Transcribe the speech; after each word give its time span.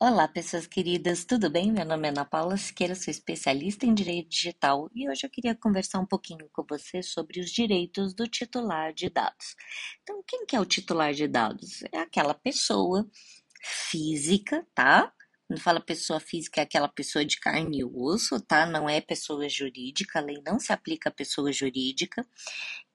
Olá, 0.00 0.28
pessoas 0.28 0.64
queridas, 0.64 1.24
tudo 1.24 1.50
bem? 1.50 1.72
Meu 1.72 1.84
nome 1.84 2.06
é 2.06 2.10
Ana 2.12 2.24
Paula 2.24 2.56
Siqueira, 2.56 2.94
sou 2.94 3.10
especialista 3.10 3.84
em 3.84 3.92
direito 3.92 4.28
digital 4.28 4.88
e 4.94 5.10
hoje 5.10 5.26
eu 5.26 5.30
queria 5.30 5.56
conversar 5.56 5.98
um 5.98 6.06
pouquinho 6.06 6.48
com 6.52 6.64
você 6.70 7.02
sobre 7.02 7.40
os 7.40 7.50
direitos 7.50 8.14
do 8.14 8.28
titular 8.28 8.92
de 8.94 9.10
dados. 9.10 9.56
Então, 10.00 10.22
quem 10.24 10.46
que 10.46 10.54
é 10.54 10.60
o 10.60 10.64
titular 10.64 11.12
de 11.12 11.26
dados? 11.26 11.82
É 11.90 11.98
aquela 11.98 12.32
pessoa 12.32 13.10
física, 13.60 14.64
tá? 14.72 15.12
Quando 15.48 15.60
fala 15.60 15.80
pessoa 15.80 16.20
física, 16.20 16.60
é 16.60 16.62
aquela 16.62 16.88
pessoa 16.88 17.24
de 17.24 17.40
carne 17.40 17.80
e 17.80 17.84
osso, 17.84 18.40
tá? 18.40 18.66
Não 18.66 18.88
é 18.88 19.00
pessoa 19.00 19.48
jurídica, 19.48 20.20
a 20.20 20.22
lei 20.22 20.40
não 20.46 20.60
se 20.60 20.72
aplica 20.72 21.08
a 21.08 21.12
pessoa 21.12 21.50
jurídica, 21.52 22.24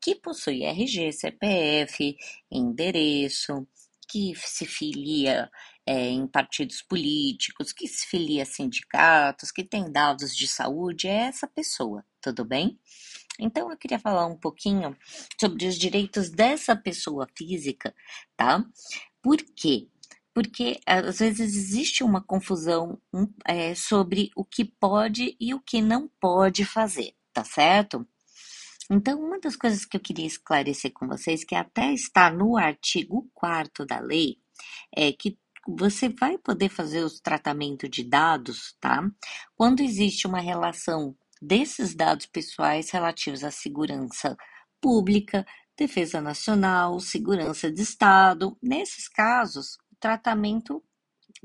que 0.01 0.15
possui 0.15 0.63
RG, 0.63 1.11
CPF, 1.11 2.15
endereço, 2.49 3.67
que 4.07 4.33
se 4.35 4.65
filia 4.65 5.49
é, 5.85 6.09
em 6.09 6.25
partidos 6.27 6.81
políticos, 6.81 7.73
que 7.73 7.87
se 7.87 8.07
filia 8.07 8.43
a 8.43 8.45
sindicatos, 8.45 9.51
que 9.51 9.63
tem 9.63 9.91
dados 9.91 10.35
de 10.35 10.47
saúde, 10.47 11.07
é 11.07 11.27
essa 11.27 11.47
pessoa, 11.47 12.05
tudo 12.21 12.45
bem? 12.45 12.79
Então 13.39 13.69
eu 13.69 13.77
queria 13.77 13.99
falar 13.99 14.25
um 14.27 14.37
pouquinho 14.37 14.95
sobre 15.39 15.67
os 15.67 15.75
direitos 15.75 16.29
dessa 16.29 16.75
pessoa 16.75 17.27
física, 17.35 17.93
tá? 18.37 18.63
Por 19.21 19.37
quê? 19.55 19.87
Porque 20.33 20.79
às 20.85 21.19
vezes 21.19 21.55
existe 21.55 22.03
uma 22.03 22.21
confusão 22.21 22.99
é, 23.45 23.75
sobre 23.75 24.31
o 24.35 24.43
que 24.45 24.65
pode 24.65 25.35
e 25.39 25.53
o 25.53 25.59
que 25.59 25.81
não 25.81 26.07
pode 26.19 26.65
fazer, 26.65 27.13
tá 27.31 27.43
certo? 27.43 28.07
Então, 28.89 29.19
uma 29.19 29.39
das 29.39 29.55
coisas 29.55 29.85
que 29.85 29.95
eu 29.95 30.01
queria 30.01 30.25
esclarecer 30.25 30.91
com 30.91 31.07
vocês, 31.07 31.43
que 31.43 31.55
até 31.55 31.93
está 31.93 32.29
no 32.29 32.57
artigo 32.57 33.29
4 33.33 33.85
da 33.85 33.99
lei, 33.99 34.37
é 34.95 35.11
que 35.11 35.37
você 35.67 36.09
vai 36.09 36.37
poder 36.37 36.69
fazer 36.69 37.03
os 37.03 37.19
tratamentos 37.19 37.89
de 37.89 38.03
dados, 38.03 38.75
tá? 38.79 39.01
Quando 39.55 39.81
existe 39.81 40.27
uma 40.27 40.39
relação 40.39 41.15
desses 41.41 41.93
dados 41.93 42.25
pessoais 42.25 42.89
relativos 42.89 43.43
à 43.43 43.51
segurança 43.51 44.37
pública, 44.81 45.45
defesa 45.77 46.21
nacional, 46.21 46.99
segurança 46.99 47.71
de 47.71 47.81
Estado. 47.81 48.57
Nesses 48.61 49.07
casos, 49.07 49.75
o 49.91 49.95
tratamento 49.99 50.83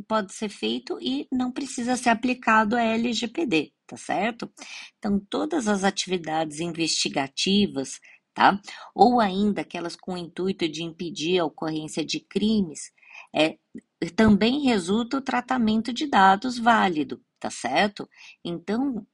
pode 0.06 0.32
ser 0.32 0.48
feito 0.48 0.98
e 1.00 1.26
não 1.32 1.50
precisa 1.50 1.96
ser 1.96 2.10
aplicado 2.10 2.76
a 2.76 2.82
LGPD, 2.82 3.72
tá 3.86 3.96
certo? 3.96 4.50
Então, 4.98 5.18
todas 5.18 5.66
as 5.66 5.82
atividades 5.82 6.60
investigativas, 6.60 7.98
tá? 8.34 8.60
Ou 8.94 9.20
ainda 9.20 9.62
aquelas 9.62 9.96
com 9.96 10.14
o 10.14 10.18
intuito 10.18 10.68
de 10.68 10.84
impedir 10.84 11.38
a 11.40 11.44
ocorrência 11.44 12.04
de 12.04 12.20
crimes, 12.20 12.92
é, 13.34 13.58
também 14.16 14.62
resulta 14.62 15.18
o 15.18 15.22
tratamento 15.22 15.92
de 15.92 16.06
dados 16.06 16.58
válido, 16.58 17.20
tá 17.40 17.50
certo? 17.50 18.08
Então, 18.44 19.06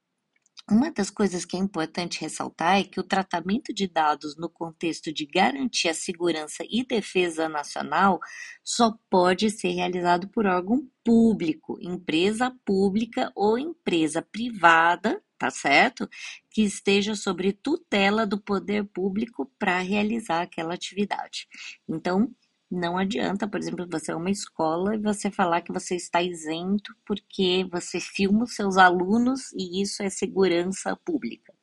uma 0.70 0.91
das 0.91 1.11
coisas 1.11 1.44
que 1.44 1.56
é 1.56 1.61
importante 1.61 2.22
ressaltar 2.22 2.78
é 2.80 2.84
que 2.84 2.98
o 2.98 3.02
tratamento 3.02 3.72
de 3.72 3.86
dados 3.86 4.34
no 4.36 4.48
contexto 4.48 5.12
de 5.12 5.27
garantir 5.27 5.88
a 5.91 5.94
segurança 5.94 6.64
e 6.70 6.83
defesa 6.83 7.50
nacional 7.50 8.19
só 8.62 8.96
pode 9.11 9.50
ser 9.50 9.72
realizado 9.72 10.27
por 10.28 10.46
órgão 10.46 10.89
público, 11.05 11.77
empresa 11.83 12.50
pública 12.64 13.30
ou 13.34 13.58
empresa 13.58 14.22
privada, 14.22 15.22
tá 15.39 15.50
certo? 15.50 16.08
Que 16.50 16.62
esteja 16.62 17.14
sobre 17.14 17.52
tutela 17.52 18.27
do 18.27 18.41
poder 18.41 18.84
público 18.86 19.50
para 19.58 19.80
realizar 19.80 20.41
aquela 20.41 20.72
atividade. 20.72 21.46
Então, 21.86 22.34
não 22.75 22.98
adianta, 22.98 23.48
por 23.48 23.61
exemplo, 23.61 23.86
você 23.91 24.12
é 24.12 24.17
uma 24.17 24.30
escola 24.30 24.94
e 24.94 24.98
você 24.98 25.30
falar 25.30 25.62
que 25.62 25.72
você 25.72 25.97
está 25.97 26.22
isento 26.22 26.94
porque 27.06 27.67
você 27.70 28.00
filma 28.00 28.44
os 28.44 28.55
seus 28.55 28.77
alunos 28.77 29.53
e 29.53 29.80
isso 29.83 30.03
é 30.03 30.11
segurança 30.11 30.97
pública, 30.97 31.55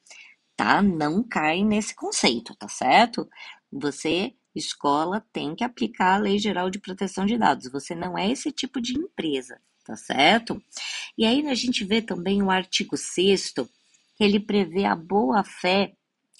tá? 0.55 0.81
Não 0.81 1.23
cai 1.23 1.63
nesse 1.63 1.95
conceito, 1.95 2.55
tá 2.55 2.67
certo? 2.67 3.29
Você, 3.71 4.33
escola, 4.55 5.25
tem 5.33 5.55
que 5.55 5.63
aplicar 5.63 6.15
a 6.15 6.17
Lei 6.17 6.39
Geral 6.39 6.69
de 6.69 6.79
Proteção 6.79 7.25
de 7.25 7.37
Dados. 7.37 7.71
Você 7.71 7.93
não 7.95 8.17
é 8.17 8.31
esse 8.31 8.51
tipo 8.51 8.81
de 8.81 8.97
empresa, 8.97 9.59
tá 9.85 9.95
certo? 9.95 10.61
E 11.17 11.25
aí 11.25 11.45
a 11.47 11.55
gente 11.55 11.83
vê 11.83 12.01
também 12.01 12.41
o 12.41 12.51
artigo 12.51 12.97
6 12.97 13.53
que 14.15 14.23
ele 14.23 14.39
prevê 14.39 14.85
a 14.85 14.95
boa-fé 14.95 15.93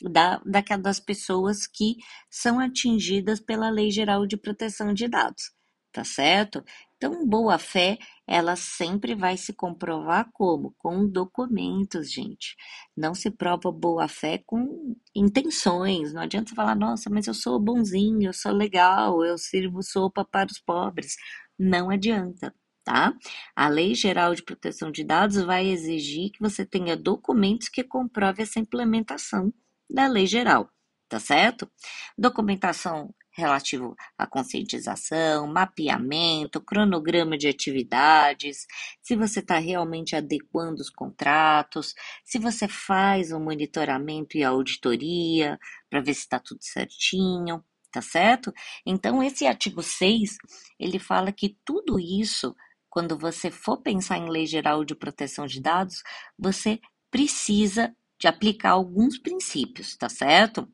da, 0.09 0.41
daquelas 0.45 0.99
pessoas 0.99 1.67
que 1.67 1.97
são 2.29 2.59
atingidas 2.59 3.39
pela 3.39 3.69
Lei 3.69 3.91
Geral 3.91 4.25
de 4.25 4.37
Proteção 4.37 4.93
de 4.93 5.07
Dados, 5.07 5.51
tá 5.91 6.03
certo? 6.03 6.63
Então, 7.03 7.25
boa 7.25 7.57
fé, 7.57 7.97
ela 8.27 8.55
sempre 8.55 9.15
vai 9.15 9.35
se 9.35 9.53
comprovar 9.53 10.29
como? 10.31 10.75
Com 10.77 11.07
documentos, 11.07 12.11
gente. 12.11 12.55
Não 12.95 13.15
se 13.15 13.31
prova 13.31 13.71
boa 13.71 14.07
fé 14.07 14.37
com 14.45 14.95
intenções. 15.15 16.13
Não 16.13 16.21
adianta 16.21 16.53
falar, 16.53 16.75
nossa, 16.75 17.09
mas 17.09 17.25
eu 17.25 17.33
sou 17.33 17.59
bonzinho, 17.59 18.29
eu 18.29 18.33
sou 18.33 18.51
legal, 18.51 19.25
eu 19.25 19.35
sirvo 19.35 19.81
sopa 19.81 20.23
para 20.23 20.51
os 20.51 20.59
pobres. 20.59 21.15
Não 21.57 21.89
adianta. 21.89 22.53
Tá? 22.83 23.13
A 23.55 23.67
Lei 23.67 23.95
Geral 23.95 24.35
de 24.35 24.43
Proteção 24.43 24.91
de 24.91 25.03
Dados 25.03 25.41
vai 25.41 25.67
exigir 25.67 26.31
que 26.31 26.39
você 26.39 26.65
tenha 26.65 26.95
documentos 26.95 27.67
que 27.67 27.83
comprovem 27.83 28.43
essa 28.43 28.59
implementação 28.59 29.51
da 29.91 30.07
lei 30.07 30.25
geral, 30.25 30.69
tá 31.09 31.19
certo? 31.19 31.69
Documentação 32.17 33.13
relativo 33.33 33.95
à 34.17 34.27
conscientização, 34.27 35.47
mapeamento, 35.47 36.59
cronograma 36.61 37.37
de 37.37 37.47
atividades, 37.47 38.65
se 39.01 39.15
você 39.15 39.39
está 39.39 39.57
realmente 39.57 40.15
adequando 40.15 40.81
os 40.81 40.89
contratos, 40.89 41.93
se 42.25 42.37
você 42.37 42.67
faz 42.67 43.31
o 43.31 43.37
um 43.37 43.43
monitoramento 43.43 44.37
e 44.37 44.43
auditoria 44.43 45.57
para 45.89 46.01
ver 46.01 46.13
se 46.13 46.21
está 46.21 46.39
tudo 46.39 46.59
certinho, 46.61 47.63
tá 47.91 48.01
certo? 48.01 48.53
Então, 48.85 49.23
esse 49.23 49.45
artigo 49.45 49.81
6, 49.81 50.37
ele 50.79 50.99
fala 50.99 51.31
que 51.31 51.57
tudo 51.65 51.99
isso, 51.99 52.55
quando 52.89 53.17
você 53.17 53.49
for 53.49 53.77
pensar 53.81 54.17
em 54.17 54.29
lei 54.29 54.45
geral 54.45 54.83
de 54.83 54.95
proteção 54.95 55.45
de 55.45 55.61
dados, 55.61 56.03
você 56.37 56.79
precisa 57.09 57.93
de 58.21 58.27
aplicar 58.27 58.71
alguns 58.71 59.17
princípios, 59.17 59.97
tá 59.97 60.07
certo? 60.07 60.69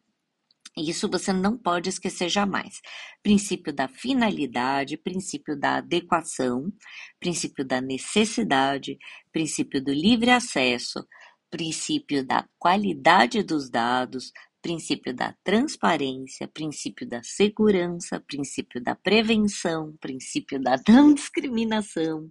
Isso 0.77 1.09
você 1.09 1.31
não 1.31 1.57
pode 1.57 1.89
esquecer 1.89 2.29
jamais. 2.29 2.81
Princípio 3.23 3.73
da 3.73 3.87
finalidade, 3.87 4.97
princípio 4.97 5.57
da 5.57 5.77
adequação, 5.77 6.71
princípio 7.19 7.65
da 7.65 7.81
necessidade, 7.81 8.97
princípio 9.31 9.83
do 9.83 9.91
livre 9.91 10.29
acesso, 10.29 11.07
princípio 11.49 12.23
da 12.23 12.45
qualidade 12.59 13.41
dos 13.41 13.69
dados, 13.69 14.31
princípio 14.61 15.15
da 15.15 15.33
transparência, 15.43 16.47
princípio 16.47 17.07
da 17.07 17.23
segurança, 17.23 18.19
princípio 18.19 18.83
da 18.83 18.93
prevenção, 18.93 19.95
princípio 20.01 20.61
da 20.61 20.75
não 20.87 21.13
discriminação, 21.13 22.29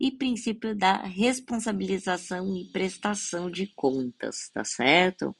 e 0.00 0.10
princípio 0.10 0.74
da 0.74 0.96
responsabilização 1.02 2.56
e 2.56 2.64
prestação 2.66 3.50
de 3.50 3.66
contas, 3.66 4.48
tá 4.50 4.64
certo? 4.64 5.34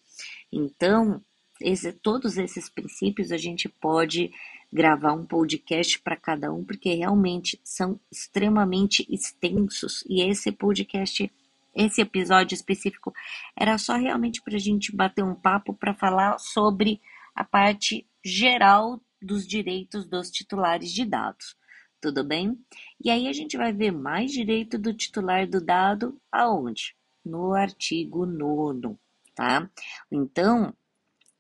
Então, 0.53 1.23
esse, 1.61 1.93
todos 1.93 2.37
esses 2.37 2.69
princípios 2.69 3.31
a 3.31 3.37
gente 3.37 3.69
pode 3.69 4.31
gravar 4.73 5.13
um 5.13 5.25
podcast 5.25 5.99
para 6.01 6.17
cada 6.17 6.53
um, 6.53 6.65
porque 6.65 6.93
realmente 6.95 7.61
são 7.65 7.99
extremamente 8.11 9.07
extensos 9.09 10.05
e 10.09 10.23
esse 10.23 10.53
podcast, 10.53 11.31
esse 11.75 12.01
episódio 12.01 12.55
específico, 12.55 13.13
era 13.57 13.79
só 13.79 13.97
realmente 13.97 14.43
para 14.43 14.57
a 14.57 14.61
gente 14.61 14.95
bater 14.95 15.25
um 15.25 15.35
papo 15.35 15.73
para 15.73 15.95
falar 15.95 16.39
sobre 16.39 17.01
a 17.35 17.45
parte 17.45 18.07
geral 18.25 19.01
dos 19.23 19.47
direitos 19.47 20.07
dos 20.07 20.31
titulares 20.31 20.93
de 20.93 21.05
dados 21.05 21.58
tudo 22.01 22.25
bem? 22.25 22.59
E 23.03 23.11
aí 23.11 23.29
a 23.29 23.33
gente 23.33 23.57
vai 23.57 23.73
ver 23.73 23.93
mais 23.93 24.31
direito 24.33 24.79
do 24.79 24.95
titular 24.95 25.49
do 25.49 25.61
dado 25.61 26.21
aonde? 26.31 26.95
No 27.25 27.55
artigo 27.55 28.25
9, 28.25 28.97
tá? 29.35 29.69
Então, 30.11 30.75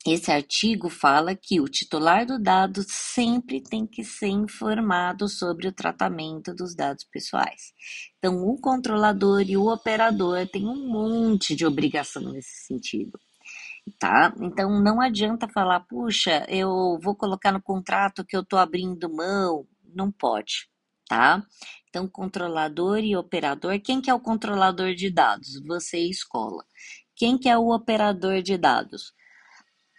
esse 0.06 0.30
artigo 0.30 0.88
fala 0.88 1.34
que 1.34 1.60
o 1.60 1.68
titular 1.68 2.24
do 2.24 2.38
dado 2.38 2.82
sempre 2.88 3.60
tem 3.60 3.86
que 3.86 4.04
ser 4.04 4.28
informado 4.28 5.28
sobre 5.28 5.68
o 5.68 5.72
tratamento 5.72 6.54
dos 6.54 6.74
dados 6.74 7.04
pessoais. 7.04 7.72
Então, 8.18 8.46
o 8.46 8.58
controlador 8.60 9.42
e 9.42 9.56
o 9.56 9.72
operador 9.72 10.46
têm 10.48 10.66
um 10.66 10.88
monte 10.88 11.54
de 11.54 11.66
obrigação 11.66 12.22
nesse 12.32 12.66
sentido. 12.66 13.18
Tá? 13.98 14.34
Então 14.40 14.82
não 14.82 15.00
adianta 15.00 15.48
falar, 15.48 15.80
puxa, 15.80 16.44
eu 16.46 16.98
vou 17.02 17.16
colocar 17.16 17.50
no 17.50 17.62
contrato 17.62 18.22
que 18.22 18.36
eu 18.36 18.42
estou 18.42 18.58
abrindo 18.58 19.08
mão 19.08 19.66
não 19.94 20.10
pode, 20.10 20.68
tá? 21.08 21.44
Então, 21.88 22.08
controlador 22.08 22.98
e 22.98 23.16
operador, 23.16 23.80
quem 23.80 24.00
que 24.00 24.10
é 24.10 24.14
o 24.14 24.20
controlador 24.20 24.94
de 24.94 25.10
dados? 25.10 25.60
Você 25.66 25.98
escola. 25.98 26.64
Quem 27.16 27.38
que 27.38 27.48
é 27.48 27.56
o 27.58 27.74
operador 27.74 28.42
de 28.42 28.56
dados? 28.56 29.12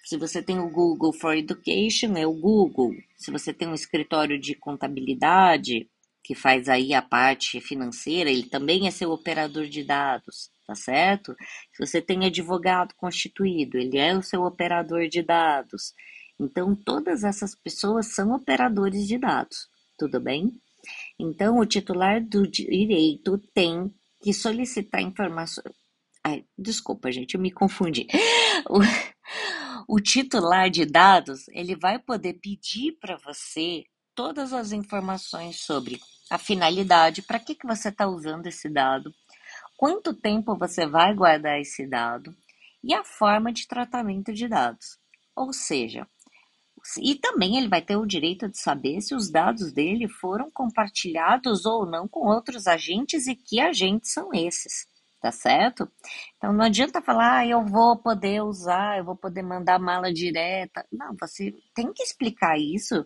Se 0.06 0.18
você 0.18 0.42
tem 0.42 0.60
o 0.60 0.70
Google 0.70 1.14
for 1.14 1.36
Education, 1.36 2.16
é 2.16 2.26
o 2.26 2.34
Google. 2.34 2.92
Se 3.18 3.32
você 3.32 3.54
tem 3.54 3.68
um 3.68 3.74
escritório 3.74 4.40
de 4.40 4.56
contabilidade, 4.56 5.90
que 6.24 6.36
faz 6.36 6.70
aí 6.70 6.94
a 6.94 7.02
parte 7.02 7.60
financeira, 7.60 8.30
ele 8.30 8.50
também 8.50 8.88
é 8.88 8.92
seu 8.92 9.12
operador 9.12 9.68
de 9.68 9.84
dados, 9.84 10.52
tá 10.66 10.76
certo? 10.76 11.36
Se 11.74 11.86
você 11.86 12.02
tem 12.02 12.26
advogado 12.26 12.94
constituído, 12.96 13.78
ele 13.78 13.98
é 13.98 14.16
o 14.16 14.22
seu 14.22 14.44
operador 14.44 15.08
de 15.08 15.22
dados. 15.22 15.94
Então, 16.40 16.76
todas 16.76 17.24
essas 17.24 17.56
pessoas 17.56 18.14
são 18.14 18.32
operadores 18.32 19.08
de 19.08 19.18
dados, 19.18 19.68
tudo 20.00 20.22
bem? 20.22 20.52
Então, 21.20 21.60
o 21.60 21.66
titular 21.66 22.26
do 22.26 22.48
direito 22.48 23.38
tem 23.54 23.94
que 24.24 24.34
solicitar 24.34 25.02
informações. 25.02 25.76
Ai, 26.24 26.46
desculpa, 26.58 27.12
gente, 27.12 27.36
eu 27.36 27.42
me 27.42 27.52
confundi. 27.52 28.08
O, 28.70 29.96
o 29.96 30.00
titular 30.02 30.70
de 30.70 30.86
dados, 30.86 31.48
ele 31.50 31.76
vai 31.76 31.98
poder 31.98 32.34
pedir 32.34 32.98
para 33.00 33.18
você 33.18 33.84
todas 34.14 34.52
as 34.52 34.74
informações 34.74 35.62
sobre 35.62 36.00
a 36.30 36.38
finalidade, 36.38 37.22
para 37.22 37.40
que, 37.40 37.56
que 37.56 37.66
você 37.66 37.88
está 37.88 38.06
usando 38.06 38.48
esse 38.48 38.70
dado, 38.70 39.14
quanto 39.78 40.14
tempo 40.14 40.58
você 40.58 40.86
vai 40.86 41.16
guardar 41.16 41.60
esse 41.60 41.88
dado 41.88 42.36
e 42.84 42.94
a 42.94 43.04
forma 43.04 43.52
de 43.54 43.66
tratamento 43.66 44.34
de 44.34 44.48
dados. 44.48 45.00
Ou 45.36 45.54
seja, 45.54 46.06
e 47.02 47.16
também 47.16 47.58
ele 47.58 47.68
vai 47.68 47.82
ter 47.82 47.96
o 47.96 48.06
direito 48.06 48.48
de 48.50 48.58
saber 48.58 49.02
se 49.02 49.14
os 49.16 49.30
dados 49.30 49.72
dele 49.72 50.08
foram 50.08 50.50
compartilhados 50.52 51.66
ou 51.66 51.86
não 51.86 52.08
com 52.08 52.28
outros 52.28 52.68
agentes 52.68 53.28
e 53.28 53.36
que 53.36 53.60
agentes 53.60 54.12
são 54.12 54.30
esses, 54.34 54.88
tá 55.22 55.32
certo? 55.32 55.90
Então 56.38 56.54
não 56.54 56.66
adianta 56.66 57.02
falar, 57.02 57.40
ah, 57.40 57.48
eu 57.48 57.66
vou 57.66 57.98
poder 57.98 58.42
usar, 58.42 58.98
eu 58.98 59.06
vou 59.06 59.16
poder 59.16 59.44
mandar 59.44 59.80
mala 59.80 60.12
direta. 60.14 60.86
Não, 60.92 61.16
você 61.20 61.54
tem 61.74 61.92
que 61.94 62.04
explicar 62.04 62.58
isso 62.58 63.06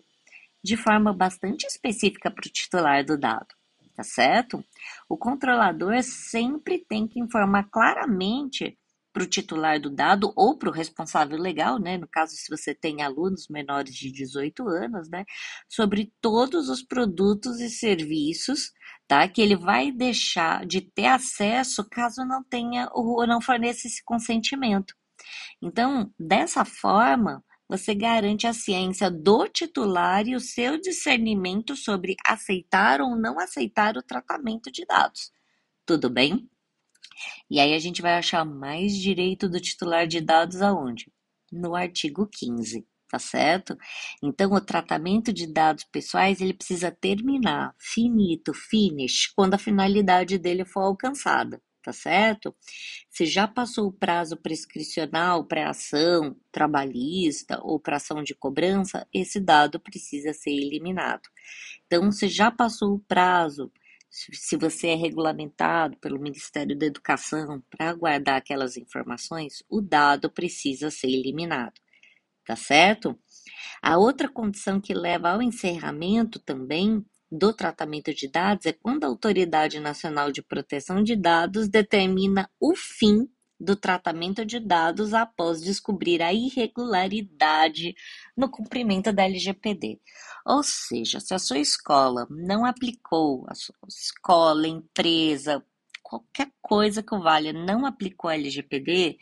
de 0.62 0.76
forma 0.76 1.12
bastante 1.12 1.66
específica 1.66 2.30
para 2.30 2.46
o 2.46 2.52
titular 2.52 3.04
do 3.04 3.18
dado, 3.18 3.48
tá 3.94 4.02
certo? 4.02 4.64
O 5.08 5.16
controlador 5.16 6.02
sempre 6.02 6.78
tem 6.78 7.06
que 7.06 7.20
informar 7.20 7.68
claramente 7.70 8.78
para 9.14 9.22
o 9.22 9.26
titular 9.26 9.80
do 9.80 9.88
dado 9.88 10.32
ou 10.34 10.58
para 10.58 10.68
o 10.68 10.72
responsável 10.72 11.38
legal, 11.38 11.78
né? 11.78 11.96
No 11.96 12.08
caso, 12.08 12.34
se 12.34 12.50
você 12.50 12.74
tem 12.74 13.00
alunos 13.00 13.46
menores 13.48 13.94
de 13.94 14.10
18 14.10 14.68
anos, 14.68 15.08
né? 15.08 15.24
Sobre 15.68 16.12
todos 16.20 16.68
os 16.68 16.82
produtos 16.82 17.60
e 17.60 17.70
serviços, 17.70 18.72
tá? 19.06 19.26
Que 19.28 19.40
ele 19.40 19.56
vai 19.56 19.92
deixar 19.92 20.66
de 20.66 20.80
ter 20.80 21.06
acesso 21.06 21.88
caso 21.88 22.24
não 22.24 22.42
tenha 22.42 22.90
ou 22.92 23.24
não 23.24 23.40
forneça 23.40 23.86
esse 23.86 24.02
consentimento. 24.04 24.94
Então, 25.62 26.12
dessa 26.18 26.64
forma, 26.64 27.42
você 27.68 27.94
garante 27.94 28.48
a 28.48 28.52
ciência 28.52 29.10
do 29.10 29.48
titular 29.48 30.26
e 30.26 30.34
o 30.34 30.40
seu 30.40 30.78
discernimento 30.78 31.76
sobre 31.76 32.16
aceitar 32.26 33.00
ou 33.00 33.16
não 33.16 33.38
aceitar 33.38 33.96
o 33.96 34.02
tratamento 34.02 34.72
de 34.72 34.84
dados. 34.84 35.30
Tudo 35.86 36.10
bem? 36.10 36.48
E 37.50 37.60
aí 37.60 37.74
a 37.74 37.78
gente 37.78 38.02
vai 38.02 38.14
achar 38.14 38.44
mais 38.44 38.96
direito 38.96 39.48
do 39.48 39.60
titular 39.60 40.06
de 40.06 40.20
dados 40.20 40.62
aonde? 40.62 41.10
No 41.52 41.74
artigo 41.74 42.26
15, 42.26 42.86
tá 43.08 43.18
certo? 43.18 43.76
Então 44.22 44.52
o 44.52 44.60
tratamento 44.60 45.32
de 45.32 45.46
dados 45.46 45.84
pessoais 45.84 46.40
ele 46.40 46.54
precisa 46.54 46.90
terminar, 46.90 47.74
finito, 47.78 48.52
finish, 48.54 49.28
quando 49.36 49.54
a 49.54 49.58
finalidade 49.58 50.38
dele 50.38 50.64
for 50.64 50.80
alcançada 50.80 51.60
tá 51.84 51.92
certo? 51.92 52.56
Se 53.10 53.26
já 53.26 53.46
passou 53.46 53.88
o 53.88 53.92
prazo 53.92 54.36
prescricional 54.38 55.44
para 55.44 55.68
ação 55.68 56.34
trabalhista 56.50 57.60
ou 57.62 57.78
para 57.78 57.96
ação 57.96 58.22
de 58.22 58.34
cobrança, 58.34 59.06
esse 59.12 59.38
dado 59.38 59.78
precisa 59.78 60.32
ser 60.32 60.50
eliminado. 60.50 61.28
Então, 61.86 62.10
se 62.10 62.26
já 62.26 62.50
passou 62.50 62.94
o 62.94 63.00
prazo, 63.00 63.70
se 64.32 64.56
você 64.56 64.88
é 64.88 64.94
regulamentado 64.94 65.96
pelo 65.98 66.20
Ministério 66.20 66.78
da 66.78 66.86
Educação 66.86 67.62
para 67.68 67.92
guardar 67.92 68.36
aquelas 68.36 68.76
informações, 68.76 69.64
o 69.68 69.80
dado 69.80 70.30
precisa 70.30 70.88
ser 70.90 71.08
eliminado, 71.08 71.74
tá 72.46 72.54
certo? 72.54 73.18
A 73.82 73.98
outra 73.98 74.28
condição 74.28 74.80
que 74.80 74.94
leva 74.94 75.30
ao 75.30 75.42
encerramento 75.42 76.38
também 76.38 77.04
do 77.30 77.52
tratamento 77.52 78.14
de 78.14 78.28
dados 78.28 78.66
é 78.66 78.72
quando 78.72 79.02
a 79.02 79.08
Autoridade 79.08 79.80
Nacional 79.80 80.30
de 80.30 80.42
Proteção 80.42 81.02
de 81.02 81.16
Dados 81.16 81.68
determina 81.68 82.48
o 82.60 82.76
fim 82.76 83.28
do 83.58 83.76
tratamento 83.76 84.44
de 84.44 84.58
dados 84.58 85.14
após 85.14 85.60
descobrir 85.60 86.22
a 86.22 86.32
irregularidade 86.32 87.94
no 88.36 88.50
cumprimento 88.50 89.12
da 89.12 89.24
LGPD. 89.24 90.00
Ou 90.44 90.62
seja, 90.62 91.20
se 91.20 91.34
a 91.34 91.38
sua 91.38 91.58
escola 91.58 92.26
não 92.30 92.64
aplicou, 92.64 93.44
a 93.48 93.54
sua 93.54 93.74
escola, 93.88 94.66
empresa, 94.66 95.64
qualquer 96.02 96.52
coisa 96.60 97.02
que 97.02 97.16
valha 97.18 97.52
não 97.52 97.86
aplicou 97.86 98.30
a 98.30 98.34
LGPD, 98.34 99.16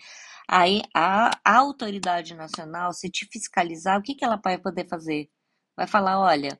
aí 0.48 0.82
a, 0.94 1.30
a 1.44 1.56
autoridade 1.58 2.34
nacional, 2.34 2.92
se 2.92 3.08
te 3.08 3.26
fiscalizar, 3.30 3.98
o 3.98 4.02
que, 4.02 4.14
que 4.14 4.24
ela 4.24 4.40
vai 4.42 4.58
poder 4.58 4.88
fazer? 4.88 5.28
Vai 5.76 5.86
falar, 5.86 6.18
olha, 6.20 6.58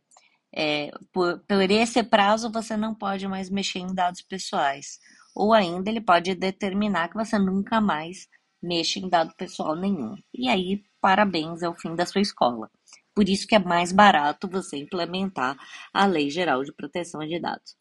é, 0.54 0.90
por, 1.12 1.40
por 1.46 1.70
esse 1.70 2.02
prazo 2.02 2.50
você 2.50 2.76
não 2.76 2.94
pode 2.94 3.26
mais 3.26 3.50
mexer 3.50 3.80
em 3.80 3.94
dados 3.94 4.22
pessoais. 4.22 4.98
Ou 5.34 5.52
ainda 5.52 5.90
ele 5.90 6.00
pode 6.00 6.34
determinar 6.34 7.08
que 7.08 7.14
você 7.16 7.38
nunca 7.38 7.80
mais 7.80 8.28
mexa 8.62 8.98
em 8.98 9.08
dado 9.08 9.34
pessoal 9.34 9.74
nenhum. 9.74 10.16
E 10.32 10.48
aí, 10.48 10.84
parabéns, 11.00 11.62
é 11.62 11.68
o 11.68 11.74
fim 11.74 11.94
da 11.94 12.06
sua 12.06 12.20
escola. 12.20 12.70
Por 13.14 13.28
isso 13.28 13.46
que 13.46 13.54
é 13.54 13.58
mais 13.58 13.92
barato 13.92 14.48
você 14.48 14.76
implementar 14.76 15.56
a 15.92 16.06
Lei 16.06 16.30
Geral 16.30 16.62
de 16.62 16.72
Proteção 16.72 17.20
de 17.26 17.38
Dados. 17.40 17.76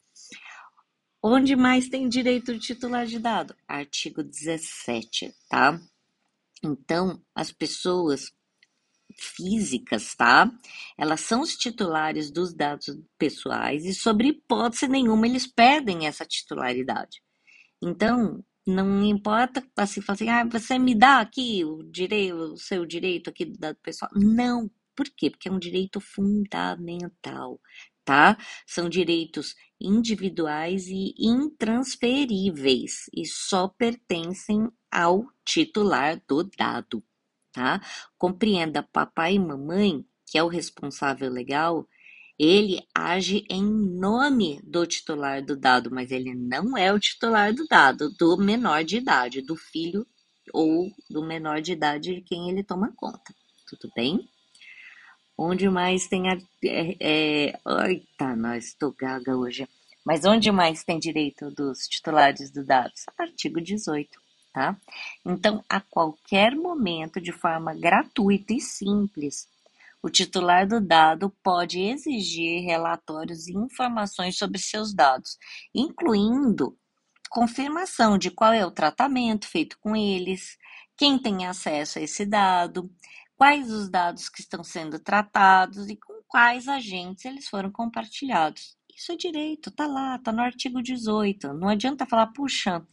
Onde 1.22 1.54
mais 1.54 1.88
tem 1.88 2.08
direito 2.08 2.52
de 2.52 2.58
titular 2.58 3.06
de 3.06 3.18
dado? 3.18 3.54
Artigo 3.68 4.24
17, 4.24 5.32
tá? 5.48 5.80
Então, 6.62 7.22
as 7.34 7.52
pessoas 7.52 8.32
físicas, 9.16 10.14
tá? 10.16 10.50
Elas 10.98 11.20
são 11.20 11.40
os 11.40 11.56
titulares 11.56 12.30
dos 12.30 12.52
dados 12.52 12.98
pessoais 13.16 13.84
e, 13.84 13.94
sobre 13.94 14.28
hipótese 14.28 14.88
nenhuma, 14.88 15.26
eles 15.26 15.46
perdem 15.46 16.06
essa 16.06 16.24
titularidade. 16.24 17.21
Então, 17.82 18.44
não 18.66 19.04
importa 19.04 19.64
assim, 19.76 20.00
assim, 20.06 20.28
ah, 20.28 20.44
você 20.44 20.78
me 20.78 20.94
dá 20.94 21.20
aqui 21.20 21.64
o 21.64 21.82
direito, 21.82 22.36
o 22.36 22.56
seu 22.56 22.86
direito 22.86 23.30
aqui 23.30 23.44
do 23.44 23.74
pessoal. 23.76 24.10
Não. 24.14 24.70
Por 24.94 25.06
quê? 25.16 25.30
Porque 25.30 25.48
é 25.48 25.52
um 25.52 25.58
direito 25.58 26.00
fundamental, 26.00 27.60
tá? 28.04 28.36
São 28.66 28.88
direitos 28.88 29.54
individuais 29.80 30.86
e 30.88 31.14
intransferíveis 31.18 33.06
e 33.14 33.26
só 33.26 33.68
pertencem 33.68 34.68
ao 34.90 35.26
titular 35.44 36.22
do 36.28 36.44
dado 36.44 37.02
tá? 37.52 37.80
Compreenda, 38.18 38.82
papai 38.82 39.34
e 39.34 39.38
mamãe, 39.38 40.04
que 40.26 40.38
é 40.38 40.42
o 40.42 40.48
responsável 40.48 41.30
legal, 41.30 41.86
ele 42.38 42.82
age 42.94 43.44
em 43.48 43.62
nome 43.62 44.60
do 44.62 44.86
titular 44.86 45.44
do 45.44 45.56
dado, 45.56 45.90
mas 45.90 46.10
ele 46.10 46.34
não 46.34 46.76
é 46.76 46.92
o 46.92 46.98
titular 46.98 47.52
do 47.52 47.66
dado, 47.66 48.10
do 48.10 48.36
menor 48.36 48.84
de 48.84 48.96
idade, 48.96 49.42
do 49.42 49.56
filho 49.56 50.06
ou 50.52 50.90
do 51.08 51.22
menor 51.22 51.60
de 51.60 51.72
idade 51.72 52.14
de 52.16 52.20
quem 52.22 52.50
ele 52.50 52.64
toma 52.64 52.92
conta. 52.96 53.34
Tudo 53.68 53.92
bem? 53.94 54.28
Onde 55.36 55.68
mais 55.68 56.08
tem 56.08 56.28
a. 56.28 56.38
É, 56.64 56.96
é, 57.00 57.88
eita, 57.88 58.36
nós 58.36 58.66
estou 58.66 58.92
gaga 58.92 59.36
hoje. 59.36 59.68
Mas 60.04 60.24
onde 60.24 60.50
mais 60.50 60.82
tem 60.82 60.98
direito 60.98 61.50
dos 61.50 61.86
titulares 61.86 62.50
do 62.50 62.64
dados? 62.64 63.04
Artigo 63.16 63.60
18 63.60 64.22
tá? 64.52 64.76
Então, 65.24 65.64
a 65.68 65.80
qualquer 65.80 66.54
momento, 66.54 67.20
de 67.20 67.32
forma 67.32 67.74
gratuita 67.74 68.52
e 68.52 68.60
simples, 68.60 69.48
o 70.02 70.10
titular 70.10 70.66
do 70.66 70.80
dado 70.80 71.30
pode 71.42 71.80
exigir 71.80 72.64
relatórios 72.64 73.46
e 73.46 73.52
informações 73.52 74.36
sobre 74.36 74.58
seus 74.58 74.92
dados, 74.92 75.38
incluindo 75.74 76.76
confirmação 77.30 78.18
de 78.18 78.30
qual 78.30 78.52
é 78.52 78.66
o 78.66 78.70
tratamento 78.70 79.46
feito 79.46 79.78
com 79.80 79.96
eles, 79.96 80.58
quem 80.96 81.18
tem 81.18 81.46
acesso 81.46 81.98
a 81.98 82.02
esse 82.02 82.26
dado, 82.26 82.90
quais 83.36 83.70
os 83.70 83.88
dados 83.88 84.28
que 84.28 84.40
estão 84.40 84.62
sendo 84.62 84.98
tratados 84.98 85.88
e 85.88 85.96
com 85.96 86.22
quais 86.28 86.68
agentes 86.68 87.24
eles 87.24 87.48
foram 87.48 87.70
compartilhados. 87.70 88.76
Isso 88.94 89.12
é 89.12 89.16
direito, 89.16 89.70
tá 89.70 89.86
lá, 89.86 90.18
tá 90.18 90.30
no 90.30 90.42
artigo 90.42 90.82
18. 90.82 91.54
Não 91.54 91.68
adianta 91.68 92.06
falar, 92.06 92.26
puxa, 92.28 92.86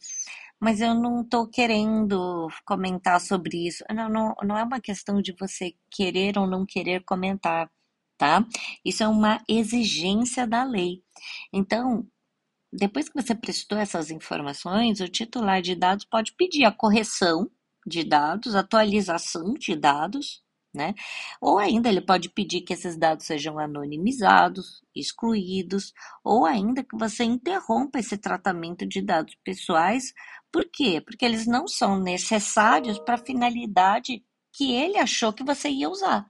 mas 0.60 0.82
eu 0.82 0.94
não 0.94 1.22
estou 1.22 1.48
querendo 1.48 2.48
comentar 2.66 3.20
sobre 3.22 3.68
isso. 3.68 3.84
Não, 3.94 4.10
não, 4.10 4.36
não 4.44 4.58
é 4.58 4.64
uma 4.64 4.80
questão 4.82 5.22
de 5.22 5.34
você 5.40 5.74
querer 5.92 6.38
ou 6.38 6.48
não 6.48 6.66
querer 6.66 7.04
comentar, 7.04 7.70
tá? 8.18 8.46
Isso 8.84 9.04
é 9.04 9.08
uma 9.08 9.42
exigência 9.48 10.48
da 10.48 10.64
lei. 10.64 11.04
Então, 11.54 12.08
depois 12.72 13.10
que 13.10 13.22
você 13.22 13.34
prestou 13.36 13.78
essas 13.78 14.12
informações, 14.12 15.00
o 15.00 15.08
titular 15.08 15.62
de 15.62 15.76
dados 15.76 16.06
pode 16.06 16.34
pedir 16.34 16.66
a 16.66 16.72
correção 16.72 17.50
de 17.86 18.04
dados, 18.04 18.56
atualização 18.56 19.54
de 19.56 19.76
dados, 19.76 20.44
né? 20.74 20.94
Ou 21.42 21.58
ainda 21.58 21.90
ele 21.90 22.02
pode 22.02 22.30
pedir 22.30 22.62
que 22.62 22.74
esses 22.74 22.96
dados 22.96 23.26
sejam 23.26 23.58
anonimizados, 23.58 24.84
excluídos, 24.96 25.94
ou 26.24 26.46
ainda 26.46 26.84
que 26.84 26.96
você 26.98 27.24
interrompa 27.24 28.00
esse 28.00 28.18
tratamento 28.18 28.86
de 28.88 29.02
dados 29.02 29.36
pessoais. 29.44 30.14
Por 30.52 30.66
quê? 30.72 31.02
Porque 31.02 31.26
eles 31.26 31.46
não 31.46 31.68
são 31.68 32.00
necessários 32.00 33.00
para 33.00 33.16
a 33.16 33.26
finalidade 33.26 34.24
que 34.52 34.74
ele 34.74 34.98
achou 34.98 35.32
que 35.32 35.44
você 35.44 35.70
ia 35.70 35.90
usar. 35.90 36.28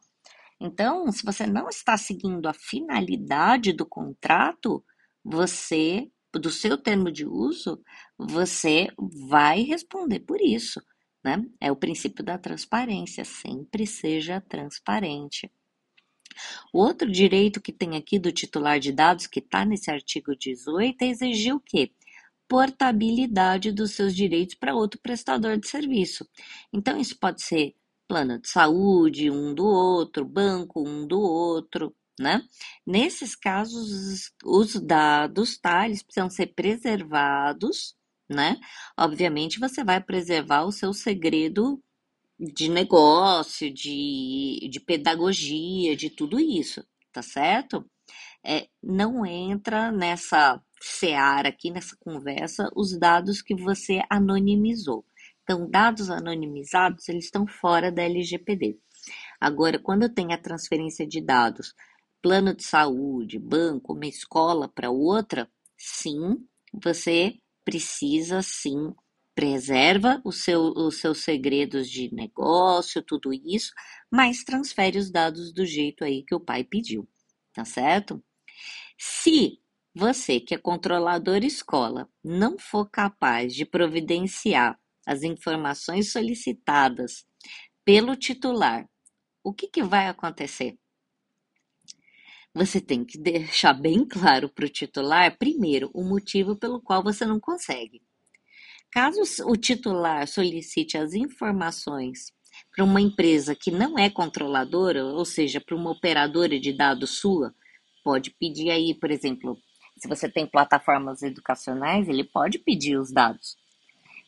Então, 0.60 1.10
se 1.12 1.24
você 1.24 1.48
não 1.48 1.70
está 1.70 1.98
seguindo 1.98 2.48
a 2.48 2.54
finalidade 2.54 3.72
do 3.72 3.86
contrato, 3.86 4.84
você, 5.24 6.12
do 6.34 6.52
seu 6.52 6.78
termo 6.78 7.10
de 7.12 7.26
uso, 7.26 7.82
você 8.18 8.90
vai 9.30 9.62
responder 9.62 10.20
por 10.20 10.42
isso. 10.42 10.82
Né? 11.24 11.42
É 11.62 11.72
o 11.72 11.78
princípio 11.78 12.24
da 12.24 12.38
transparência, 12.38 13.24
sempre 13.24 13.88
seja 13.88 14.42
transparente. 14.42 15.50
O 16.74 16.80
outro 16.80 17.10
direito 17.10 17.62
que 17.62 17.74
tem 17.74 17.96
aqui 17.96 18.20
do 18.20 18.32
titular 18.32 18.80
de 18.80 18.92
dados, 18.92 19.28
que 19.28 19.40
está 19.40 19.66
nesse 19.66 19.90
artigo 19.90 20.36
18, 20.36 21.02
é 21.02 21.08
exigir 21.08 21.56
o 21.56 21.60
quê? 21.60 21.92
Portabilidade 22.50 23.72
dos 23.72 23.92
seus 23.92 24.16
direitos 24.16 24.56
para 24.56 24.76
outro 24.76 25.00
prestador 25.02 25.58
de 25.58 25.68
serviço. 25.70 26.28
Então, 26.74 27.00
isso 27.00 27.18
pode 27.20 27.44
ser 27.44 27.76
plano 28.08 28.40
de 28.42 28.50
saúde, 28.50 29.32
um 29.32 29.54
do 29.54 29.66
outro, 29.66 30.26
banco, 30.26 30.84
um 30.88 31.08
do 31.08 31.20
outro, 31.22 31.96
né? 32.20 32.42
Nesses 32.86 33.36
casos, 33.36 34.32
os 34.44 34.74
dados, 34.82 35.58
tá? 35.60 35.86
Eles 35.86 36.04
precisam 36.04 36.30
ser 36.30 36.48
preservados 36.48 37.96
né? 38.30 38.58
Obviamente 38.98 39.60
você 39.60 39.84
vai 39.84 40.02
preservar 40.02 40.64
o 40.64 40.72
seu 40.72 40.94
segredo 40.94 41.82
de 42.40 42.70
negócio, 42.70 43.74
de, 43.74 44.70
de 44.72 44.80
pedagogia, 44.80 45.96
de 45.96 46.10
tudo 46.10 46.40
isso, 46.40 46.86
tá 47.12 47.22
certo? 47.22 47.86
É, 48.46 48.68
não 48.84 49.26
entra 49.26 49.92
nessa 49.92 50.62
seara 50.80 51.50
aqui, 51.50 51.72
nessa 51.72 51.96
conversa, 52.00 52.70
os 52.76 52.98
dados 52.98 53.42
que 53.42 53.56
você 53.56 54.02
anonimizou. 54.10 55.06
Então, 55.44 55.70
dados 55.70 56.10
anonimizados, 56.10 57.10
eles 57.10 57.26
estão 57.26 57.48
fora 57.48 57.92
da 57.92 58.04
LGPD. 58.04 58.78
Agora, 59.40 59.80
quando 59.80 60.08
tem 60.08 60.34
a 60.34 60.38
transferência 60.38 61.08
de 61.08 61.22
dados, 61.22 61.74
plano 62.22 62.56
de 62.56 62.64
saúde, 62.64 63.40
banco, 63.40 63.94
uma 63.94 64.06
escola 64.06 64.68
para 64.68 64.92
outra, 64.92 65.50
sim, 65.78 66.38
você 66.74 67.36
precisa 67.66 68.42
sim 68.42 68.94
preserva 69.40 70.22
seu, 70.34 70.60
os 70.76 71.00
seus 71.00 71.20
segredos 71.20 71.90
de 71.90 72.14
negócio, 72.14 73.02
tudo 73.02 73.32
isso, 73.34 73.72
mas 74.12 74.44
transfere 74.44 74.98
os 74.98 75.10
dados 75.10 75.54
do 75.54 75.66
jeito 75.66 76.04
aí 76.04 76.24
que 76.24 76.36
o 76.36 76.42
pai 76.42 76.62
pediu, 76.62 77.08
tá 77.54 77.64
certo? 77.64 78.22
Se 78.98 79.58
você, 80.00 80.40
que 80.40 80.56
é 80.56 80.58
controlador 80.58 81.44
escola, 81.44 82.10
não 82.24 82.58
for 82.58 82.90
capaz 82.90 83.54
de 83.54 83.66
providenciar 83.66 84.80
as 85.06 85.24
informações 85.24 86.14
solicitadas 86.14 87.26
pelo 87.84 88.16
titular, 88.16 88.90
o 89.44 89.54
que, 89.54 89.68
que 89.68 89.84
vai 89.84 90.08
acontecer? 90.08 90.78
Você 92.54 92.80
tem 92.80 93.04
que 93.04 93.18
deixar 93.18 93.74
bem 93.74 94.06
claro 94.08 94.48
para 94.48 94.66
o 94.66 94.70
titular, 94.70 95.38
primeiro, 95.38 95.92
o 95.94 96.04
motivo 96.04 96.56
pelo 96.56 96.82
qual 96.82 97.04
você 97.04 97.26
não 97.26 97.40
consegue. 97.40 98.02
Caso 98.90 99.22
o 99.46 99.58
titular 99.58 100.28
solicite 100.28 100.98
as 100.98 101.14
informações 101.14 102.34
para 102.74 102.86
uma 102.86 103.02
empresa 103.02 103.54
que 103.54 103.70
não 103.70 104.00
é 104.00 104.10
controladora, 104.10 105.04
ou 105.06 105.26
seja, 105.26 105.60
para 105.60 105.76
uma 105.76 105.92
operadora 105.92 106.58
de 106.60 106.72
dados 106.72 107.20
sua, 107.20 107.54
pode 108.04 108.32
pedir 108.32 108.72
aí, 108.72 108.96
por 108.96 109.12
exemplo, 109.12 109.58
se 110.00 110.08
você 110.08 110.30
tem 110.30 110.48
plataformas 110.48 111.22
educacionais, 111.22 112.08
ele 112.08 112.24
pode 112.24 112.60
pedir 112.60 112.98
os 112.98 113.12
dados. 113.12 113.58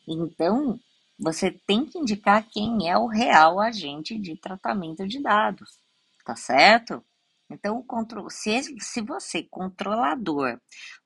Então, 0.06 0.78
você 1.18 1.50
tem 1.66 1.86
que 1.86 1.98
indicar 1.98 2.46
quem 2.48 2.90
é 2.90 2.96
o 2.96 3.06
real 3.06 3.60
agente 3.60 4.18
de 4.18 4.36
tratamento 4.36 5.06
de 5.06 5.20
dados, 5.22 5.78
tá 6.24 6.34
certo? 6.34 7.04
Então, 7.50 7.84
se, 8.30 8.62
se 8.80 9.00
você, 9.02 9.42
controlador, 9.44 10.58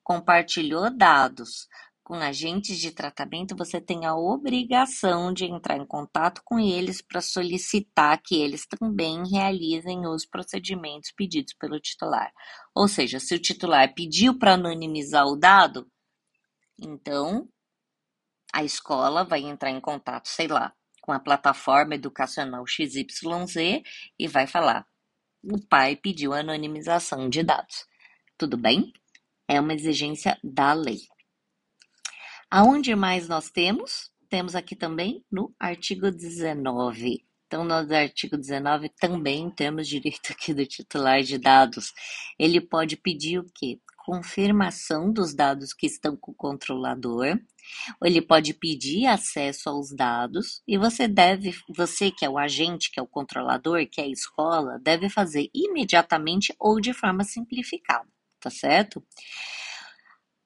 compartilhou 0.03 0.91
dados 0.91 1.69
com 2.07 2.15
agentes 2.15 2.79
de 2.79 2.93
tratamento, 2.93 3.57
você 3.57 3.81
tem 3.81 4.07
a 4.07 4.15
obrigação 4.15 5.33
de 5.33 5.45
entrar 5.45 5.77
em 5.77 5.85
contato 5.85 6.41
com 6.45 6.57
eles 6.57 7.03
para 7.03 7.21
solicitar 7.21 8.23
que 8.23 8.37
eles 8.41 8.65
também 8.65 9.29
realizem 9.29 10.07
os 10.07 10.25
procedimentos 10.25 11.11
pedidos 11.11 11.53
pelo 11.55 11.81
titular. 11.81 12.31
Ou 12.73 12.87
seja, 12.87 13.19
se 13.19 13.35
o 13.35 13.41
titular 13.41 13.93
pediu 13.93 14.39
para 14.39 14.55
anonimizar 14.55 15.27
o 15.27 15.35
dado, 15.35 15.91
então 16.81 17.49
a 18.53 18.63
escola 18.63 19.25
vai 19.25 19.41
entrar 19.41 19.71
em 19.71 19.81
contato, 19.81 20.29
sei 20.29 20.47
lá, 20.47 20.73
com 21.03 21.11
a 21.11 21.19
plataforma 21.19 21.97
educacional 21.97 22.65
XYZ 22.69 23.83
e 24.17 24.29
vai 24.29 24.47
falar: 24.47 24.87
o 25.43 25.61
pai 25.67 25.97
pediu 25.97 26.33
anonimização 26.33 27.29
de 27.29 27.43
dados. 27.43 27.85
Tudo 28.39 28.57
bem? 28.57 28.93
É 29.49 29.61
uma 29.61 29.75
exigência 29.75 30.39
da 30.45 30.73
lei. 30.73 31.01
Aonde 32.51 32.95
mais 32.95 33.29
nós 33.29 33.51
temos? 33.51 34.11
Temos 34.29 34.55
aqui 34.55 34.75
também 34.77 35.25
no 35.31 35.55
artigo 35.59 36.11
19. 36.11 37.25
Então, 37.47 37.65
no 37.65 37.75
artigo 37.75 38.37
19 38.37 38.89
também 38.99 39.51
temos 39.51 39.89
direito 39.89 40.33
aqui 40.33 40.53
do 40.53 40.67
titular 40.67 41.23
de 41.23 41.39
dados. 41.39 41.93
Ele 42.39 42.61
pode 42.61 42.97
pedir 42.97 43.39
o 43.39 43.47
quê? 43.55 43.81
Confirmação 44.05 45.13
dos 45.13 45.35
dados 45.35 45.73
que 45.73 45.87
estão 45.87 46.17
com 46.17 46.33
o 46.33 46.35
controlador 46.35 47.39
ele 48.05 48.23
pode 48.23 48.55
pedir 48.55 49.07
acesso 49.07 49.69
aos 49.69 49.95
dados 49.95 50.63
e 50.67 50.79
você 50.79 51.09
deve, 51.09 51.55
você 51.69 52.11
que 52.11 52.25
é 52.25 52.31
o 52.31 52.39
agente, 52.39 52.91
que 52.91 53.01
é 53.01 53.03
o 53.03 53.07
controlador, 53.07 53.87
que 53.91 54.01
é 54.01 54.05
a 54.05 54.09
escola, 54.09 54.79
deve 54.81 55.09
fazer 55.09 55.49
imediatamente 55.55 56.55
ou 56.59 56.81
de 56.81 56.93
forma 56.93 57.25
simplificada, 57.25 58.09
tá 58.41 58.51
certo? 58.51 59.03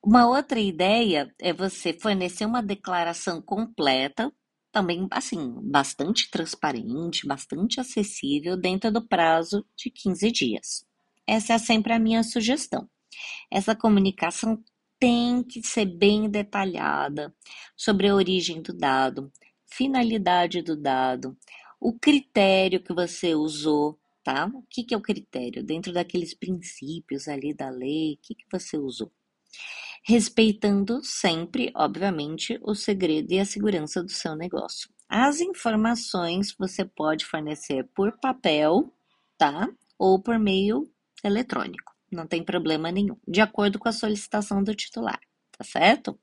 Uma 0.02 0.26
outra 0.26 0.58
ideia 0.58 1.32
é 1.38 1.52
você 1.52 1.92
fornecer 1.92 2.46
uma 2.46 2.62
declaração 2.62 3.40
completa, 3.42 4.32
também 4.72 5.06
assim, 5.10 5.54
bastante 5.62 6.30
transparente, 6.30 7.26
bastante 7.26 7.80
acessível 7.80 8.56
dentro 8.56 8.90
do 8.90 9.06
prazo 9.06 9.64
de 9.76 9.90
15 9.90 10.30
dias. 10.32 10.86
Essa 11.26 11.54
é 11.54 11.58
sempre 11.58 11.92
a 11.92 11.98
minha 11.98 12.22
sugestão. 12.22 12.88
Essa 13.50 13.76
comunicação 13.76 14.62
tem 14.98 15.42
que 15.42 15.62
ser 15.62 15.84
bem 15.84 16.30
detalhada 16.30 17.34
sobre 17.76 18.08
a 18.08 18.14
origem 18.14 18.62
do 18.62 18.72
dado, 18.72 19.30
finalidade 19.66 20.62
do 20.62 20.76
dado, 20.76 21.36
o 21.80 21.92
critério 21.98 22.82
que 22.82 22.94
você 22.94 23.34
usou, 23.34 23.98
tá? 24.24 24.46
O 24.46 24.62
que, 24.70 24.82
que 24.84 24.94
é 24.94 24.96
o 24.96 25.02
critério? 25.02 25.62
Dentro 25.62 25.92
daqueles 25.92 26.34
princípios 26.34 27.28
ali 27.28 27.52
da 27.54 27.68
lei, 27.68 28.14
o 28.14 28.18
que, 28.22 28.34
que 28.34 28.46
você 28.50 28.78
usou? 28.78 29.12
Respeitando 30.02 31.02
sempre, 31.04 31.70
obviamente, 31.74 32.58
o 32.62 32.74
segredo 32.74 33.32
e 33.32 33.38
a 33.38 33.44
segurança 33.44 34.02
do 34.02 34.10
seu 34.10 34.34
negócio. 34.34 34.90
As 35.08 35.40
informações 35.40 36.54
você 36.58 36.84
pode 36.84 37.24
fornecer 37.26 37.88
por 37.94 38.18
papel, 38.18 38.92
tá? 39.36 39.68
Ou 39.98 40.20
por 40.20 40.38
meio 40.38 40.90
eletrônico 41.22 41.90
não 42.10 42.26
tem 42.26 42.42
problema 42.42 42.90
nenhum, 42.90 43.16
de 43.26 43.40
acordo 43.40 43.78
com 43.78 43.88
a 43.88 43.92
solicitação 43.92 44.62
do 44.62 44.74
titular, 44.74 45.20
tá 45.56 45.64
certo? 45.64 46.18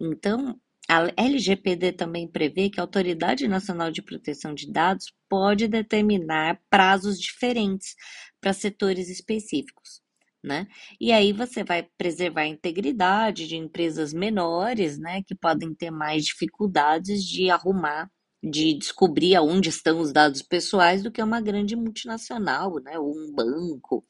Então, 0.00 0.60
a 0.88 1.02
LGPD 1.16 1.92
também 1.92 2.28
prevê 2.28 2.70
que 2.70 2.78
a 2.78 2.82
Autoridade 2.82 3.48
Nacional 3.48 3.90
de 3.90 4.02
Proteção 4.02 4.54
de 4.54 4.70
Dados 4.70 5.12
pode 5.28 5.66
determinar 5.66 6.60
prazos 6.70 7.18
diferentes 7.20 7.94
para 8.40 8.52
setores 8.52 9.08
específicos. 9.08 10.02
Né? 10.46 10.68
E 11.00 11.12
aí 11.12 11.32
você 11.32 11.64
vai 11.64 11.88
preservar 11.98 12.42
a 12.42 12.46
integridade 12.48 13.48
de 13.48 13.56
empresas 13.56 14.14
menores, 14.14 14.96
né, 14.98 15.22
que 15.26 15.34
podem 15.34 15.74
ter 15.74 15.90
mais 15.90 16.24
dificuldades 16.24 17.24
de 17.24 17.50
arrumar, 17.50 18.08
de 18.42 18.74
descobrir 18.78 19.34
aonde 19.34 19.70
estão 19.70 19.98
os 20.00 20.12
dados 20.12 20.42
pessoais 20.42 21.02
do 21.02 21.10
que 21.10 21.20
uma 21.22 21.40
grande 21.40 21.74
multinacional, 21.74 22.76
né, 22.80 22.96
ou 22.98 23.12
um 23.12 23.32
banco, 23.34 24.04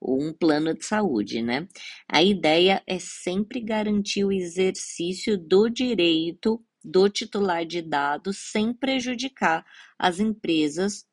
ou 0.00 0.22
um 0.22 0.32
plano 0.32 0.74
de 0.74 0.84
saúde, 0.84 1.42
né? 1.42 1.68
A 2.08 2.22
ideia 2.22 2.82
é 2.86 2.98
sempre 2.98 3.60
garantir 3.60 4.24
o 4.24 4.32
exercício 4.32 5.38
do 5.38 5.68
direito 5.68 6.62
do 6.84 7.08
titular 7.08 7.66
de 7.66 7.82
dados 7.82 8.38
sem 8.52 8.72
prejudicar 8.72 9.64
as 9.98 10.20
empresas 10.20 11.04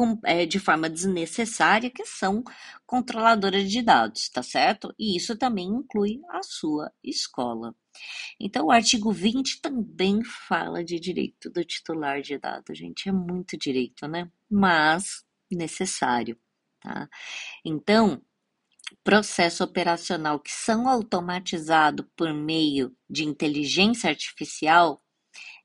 com, 0.00 0.18
é, 0.24 0.46
de 0.46 0.58
forma 0.58 0.88
desnecessária 0.88 1.90
que 1.90 2.06
são 2.06 2.42
controladoras 2.86 3.70
de 3.70 3.82
dados, 3.82 4.30
tá 4.30 4.42
certo? 4.42 4.94
E 4.98 5.14
isso 5.14 5.36
também 5.36 5.68
inclui 5.68 6.22
a 6.30 6.42
sua 6.42 6.90
escola. 7.04 7.76
Então, 8.40 8.64
o 8.64 8.70
artigo 8.70 9.12
20 9.12 9.60
também 9.60 10.24
fala 10.24 10.82
de 10.82 10.98
direito 10.98 11.50
do 11.50 11.62
titular 11.62 12.22
de 12.22 12.38
dados, 12.38 12.78
gente. 12.78 13.10
É 13.10 13.12
muito 13.12 13.58
direito, 13.58 14.08
né? 14.08 14.30
Mas 14.50 15.22
necessário, 15.52 16.38
tá? 16.80 17.06
Então, 17.62 18.22
processo 19.04 19.62
operacional 19.62 20.40
que 20.40 20.50
são 20.50 20.88
automatizados 20.88 22.06
por 22.16 22.32
meio 22.32 22.96
de 23.06 23.24
inteligência 23.24 24.08
artificial 24.08 25.02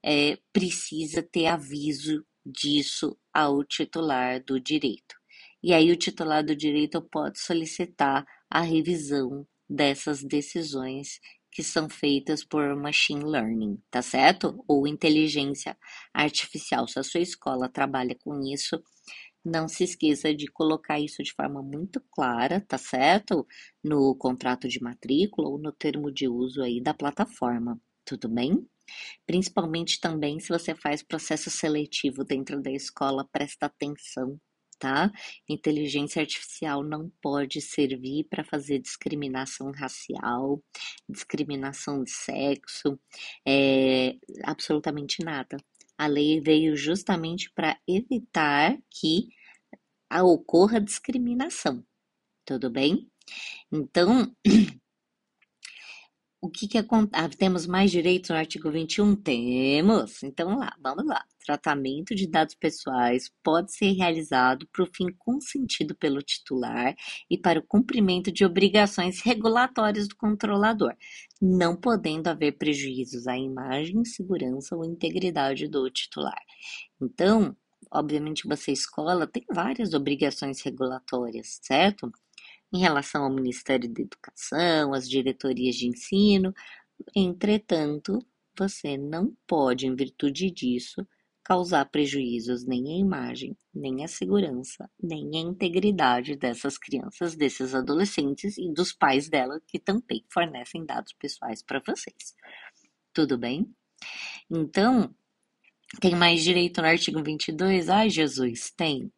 é, 0.03 0.37
precisa 0.51 1.23
ter 1.23 1.47
aviso 1.47 2.25
disso 2.45 3.17
ao 3.33 3.63
titular 3.63 4.43
do 4.43 4.59
direito. 4.59 5.15
E 5.63 5.73
aí 5.73 5.91
o 5.91 5.97
titular 5.97 6.43
do 6.45 6.55
direito 6.55 7.01
pode 7.01 7.39
solicitar 7.39 8.25
a 8.49 8.61
revisão 8.61 9.47
dessas 9.67 10.23
decisões 10.23 11.19
que 11.51 11.63
são 11.63 11.89
feitas 11.89 12.43
por 12.43 12.75
machine 12.75 13.23
learning, 13.23 13.81
tá 13.89 14.01
certo? 14.01 14.63
Ou 14.67 14.85
inteligência 14.85 15.77
artificial. 16.13 16.87
Se 16.87 16.99
a 16.99 17.03
sua 17.03 17.21
escola 17.21 17.69
trabalha 17.69 18.15
com 18.23 18.41
isso, 18.41 18.79
não 19.43 19.67
se 19.67 19.83
esqueça 19.83 20.33
de 20.33 20.47
colocar 20.47 20.99
isso 20.99 21.23
de 21.23 21.31
forma 21.31 21.63
muito 21.63 22.01
clara, 22.11 22.59
tá 22.61 22.77
certo? 22.77 23.47
No 23.83 24.15
contrato 24.15 24.67
de 24.67 24.81
matrícula 24.81 25.47
ou 25.49 25.57
no 25.57 25.71
termo 25.71 26.11
de 26.11 26.27
uso 26.27 26.61
aí 26.61 26.81
da 26.81 26.93
plataforma, 26.93 27.79
tudo 28.03 28.27
bem? 28.27 28.67
Principalmente 29.25 29.99
também 29.99 30.39
se 30.39 30.49
você 30.49 30.75
faz 30.75 31.03
processo 31.03 31.49
seletivo 31.49 32.23
dentro 32.23 32.61
da 32.61 32.71
escola, 32.71 33.27
presta 33.31 33.65
atenção, 33.67 34.39
tá? 34.79 35.11
Inteligência 35.49 36.21
artificial 36.21 36.83
não 36.83 37.11
pode 37.21 37.61
servir 37.61 38.25
para 38.29 38.43
fazer 38.43 38.79
discriminação 38.79 39.71
racial, 39.71 40.61
discriminação 41.09 42.03
de 42.03 42.11
sexo, 42.11 42.99
é, 43.47 44.15
absolutamente 44.43 45.23
nada. 45.23 45.57
A 45.97 46.07
lei 46.07 46.41
veio 46.41 46.75
justamente 46.75 47.51
para 47.53 47.79
evitar 47.87 48.77
que 48.91 49.29
ocorra 50.23 50.79
discriminação. 50.79 51.85
Tudo 52.45 52.69
bem? 52.69 53.09
Então, 53.71 54.31
o 56.45 56.49
que 56.49 56.67
que 56.67 56.77
acontece? 56.77 57.25
Ah, 57.25 57.29
temos 57.29 57.65
mais 57.65 57.89
direitos 57.91 58.29
no 58.29 58.35
artigo 58.35 58.71
21? 58.71 59.15
Temos. 59.15 60.21
Então, 60.23 60.57
lá, 60.57 60.75
vamos 60.81 61.05
lá. 61.05 61.23
Tratamento 61.43 62.15
de 62.15 62.27
dados 62.27 62.55
pessoais 62.55 63.31
pode 63.43 63.73
ser 63.73 63.91
realizado 63.93 64.67
para 64.71 64.83
o 64.83 64.89
fim 64.93 65.07
consentido 65.17 65.95
pelo 65.95 66.21
titular 66.21 66.95
e 67.29 67.37
para 67.37 67.59
o 67.59 67.63
cumprimento 67.67 68.31
de 68.31 68.45
obrigações 68.45 69.21
regulatórias 69.21 70.07
do 70.07 70.15
controlador, 70.15 70.93
não 71.41 71.75
podendo 71.75 72.27
haver 72.27 72.53
prejuízos 72.57 73.27
à 73.27 73.37
imagem, 73.37 74.05
segurança 74.05 74.75
ou 74.75 74.85
integridade 74.85 75.67
do 75.67 75.89
titular. 75.89 76.41
Então, 77.01 77.55
obviamente, 77.91 78.47
você 78.47 78.71
escola 78.71 79.27
tem 79.27 79.45
várias 79.51 79.93
obrigações 79.93 80.61
regulatórias, 80.61 81.59
certo? 81.61 82.11
Em 82.75 82.79
relação 82.79 83.23
ao 83.23 83.29
Ministério 83.29 83.87
da 83.89 84.01
Educação, 84.01 84.93
às 84.93 85.07
diretorias 85.07 85.77
de 85.77 85.87
ensino, 85.87 86.53
entretanto, 87.15 88.19
você 88.53 88.97
não 88.97 89.33
pode, 89.47 89.87
em 89.87 89.95
virtude 89.95 90.51
disso, 90.51 91.07
causar 91.41 91.85
prejuízos 91.85 92.65
nem 92.65 92.85
à 92.89 92.97
imagem, 92.97 93.55
nem 93.73 94.03
à 94.03 94.09
segurança, 94.09 94.89
nem 95.01 95.37
à 95.37 95.39
integridade 95.39 96.35
dessas 96.35 96.77
crianças, 96.77 97.33
desses 97.33 97.73
adolescentes 97.73 98.57
e 98.57 98.69
dos 98.73 98.91
pais 98.91 99.29
dela 99.29 99.61
que 99.65 99.79
também 99.79 100.25
fornecem 100.29 100.85
dados 100.85 101.13
pessoais 101.13 101.63
para 101.63 101.81
vocês. 101.87 102.35
Tudo 103.13 103.37
bem? 103.37 103.73
Então, 104.51 105.15
tem 106.01 106.13
mais 106.13 106.43
direito 106.43 106.81
no 106.81 106.87
artigo 106.87 107.23
22? 107.23 107.87
Ai, 107.87 108.09
Jesus, 108.09 108.69
tem. 108.75 109.09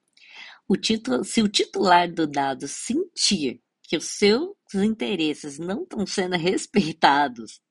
O 0.67 0.75
título, 0.75 1.23
se 1.23 1.41
o 1.41 1.47
titular 1.47 2.11
do 2.11 2.27
dado 2.27 2.67
sentir 2.67 3.61
que 3.83 3.97
os 3.97 4.05
seus 4.05 4.55
interesses 4.75 5.57
não 5.57 5.83
estão 5.83 6.05
sendo 6.05 6.35
respeitados 6.35 7.61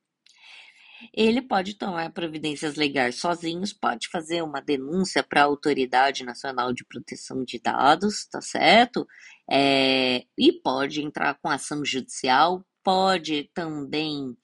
ele 1.12 1.42
pode 1.42 1.74
tomar 1.74 2.12
providências 2.12 2.74
legais 2.74 3.16
sozinhos, 3.16 3.72
pode 3.72 4.08
fazer 4.08 4.42
uma 4.42 4.60
denúncia 4.60 5.22
para 5.22 5.42
a 5.42 5.44
Autoridade 5.44 6.24
Nacional 6.24 6.72
de 6.72 6.84
Proteção 6.84 7.44
de 7.44 7.58
Dados, 7.58 8.26
tá 8.26 8.40
certo? 8.40 9.06
É, 9.50 10.24
e 10.38 10.52
pode 10.52 11.02
entrar 11.02 11.34
com 11.34 11.50
ação 11.50 11.84
judicial, 11.84 12.64
pode 12.82 13.50
também 13.54 14.36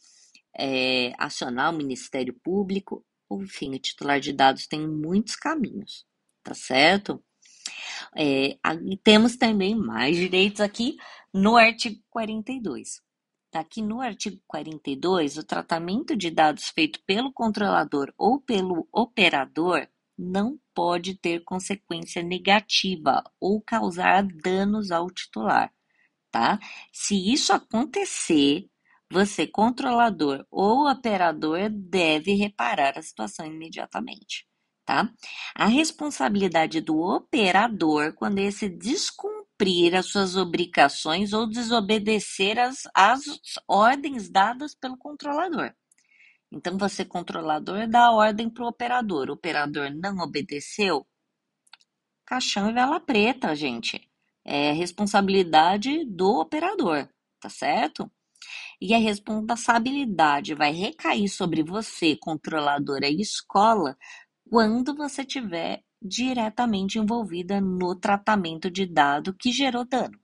é, 0.58 1.12
acionar 1.18 1.72
o 1.72 1.76
Ministério 1.76 2.34
Público. 2.42 3.04
Enfim, 3.30 3.74
o 3.74 3.78
titular 3.78 4.20
de 4.20 4.32
dados 4.32 4.66
tem 4.66 4.86
muitos 4.86 5.36
caminhos, 5.36 6.04
tá 6.42 6.54
certo? 6.54 7.22
É, 8.16 8.58
temos 9.02 9.36
também 9.36 9.74
mais 9.74 10.16
direitos 10.16 10.60
aqui 10.60 10.96
no 11.32 11.56
artigo 11.56 12.00
42. 12.10 13.00
Aqui 13.54 13.82
no 13.82 14.00
artigo 14.00 14.40
42, 14.46 15.36
o 15.36 15.44
tratamento 15.44 16.16
de 16.16 16.30
dados 16.30 16.70
feito 16.70 17.00
pelo 17.04 17.32
controlador 17.32 18.12
ou 18.16 18.40
pelo 18.40 18.88
operador 18.90 19.86
não 20.16 20.58
pode 20.74 21.14
ter 21.16 21.40
consequência 21.44 22.22
negativa 22.22 23.22
ou 23.40 23.60
causar 23.60 24.22
danos 24.22 24.90
ao 24.90 25.10
titular, 25.10 25.72
tá? 26.30 26.58
Se 26.92 27.14
isso 27.32 27.52
acontecer, 27.52 28.68
você, 29.10 29.46
controlador 29.46 30.46
ou 30.50 30.88
operador, 30.90 31.68
deve 31.70 32.34
reparar 32.34 32.98
a 32.98 33.02
situação 33.02 33.44
imediatamente, 33.46 34.46
tá? 34.92 35.10
A 35.54 35.66
responsabilidade 35.66 36.82
do 36.82 36.98
operador 36.98 38.12
quando 38.12 38.38
esse 38.38 38.68
descumprir 38.68 39.42
cumprir 39.62 39.94
as 39.94 40.06
suas 40.06 40.34
obrigações 40.34 41.32
ou 41.32 41.46
desobedecer 41.46 42.58
as, 42.58 42.82
as 42.92 43.22
ordens 43.68 44.28
dadas 44.28 44.74
pelo 44.74 44.96
controlador. 44.96 45.72
Então, 46.50 46.76
você, 46.76 47.04
controlador, 47.04 47.86
dá 47.86 48.06
a 48.06 48.12
ordem 48.12 48.50
para 48.50 48.64
o 48.64 48.68
operador. 48.68 49.30
O 49.30 49.34
operador 49.34 49.90
não 49.94 50.18
obedeceu, 50.18 51.06
caixão 52.26 52.70
e 52.70 52.72
vela 52.72 52.98
preta, 52.98 53.54
gente. 53.54 54.00
É 54.44 54.72
responsabilidade 54.72 56.04
do 56.06 56.40
operador, 56.40 57.08
tá 57.38 57.48
certo? 57.48 58.10
E 58.80 58.92
a 58.94 58.98
responsabilidade 58.98 60.54
vai 60.54 60.72
recair 60.72 61.28
sobre 61.28 61.62
você, 61.62 62.16
controladora 62.16 63.08
e 63.08 63.20
escola, 63.20 63.96
quando 64.52 64.94
você 64.94 65.24
tiver 65.24 65.82
diretamente 66.02 66.98
envolvida 66.98 67.58
no 67.58 67.98
tratamento 67.98 68.70
de 68.70 68.84
dado 68.84 69.34
que 69.34 69.50
gerou 69.50 69.82
dano. 69.82 70.20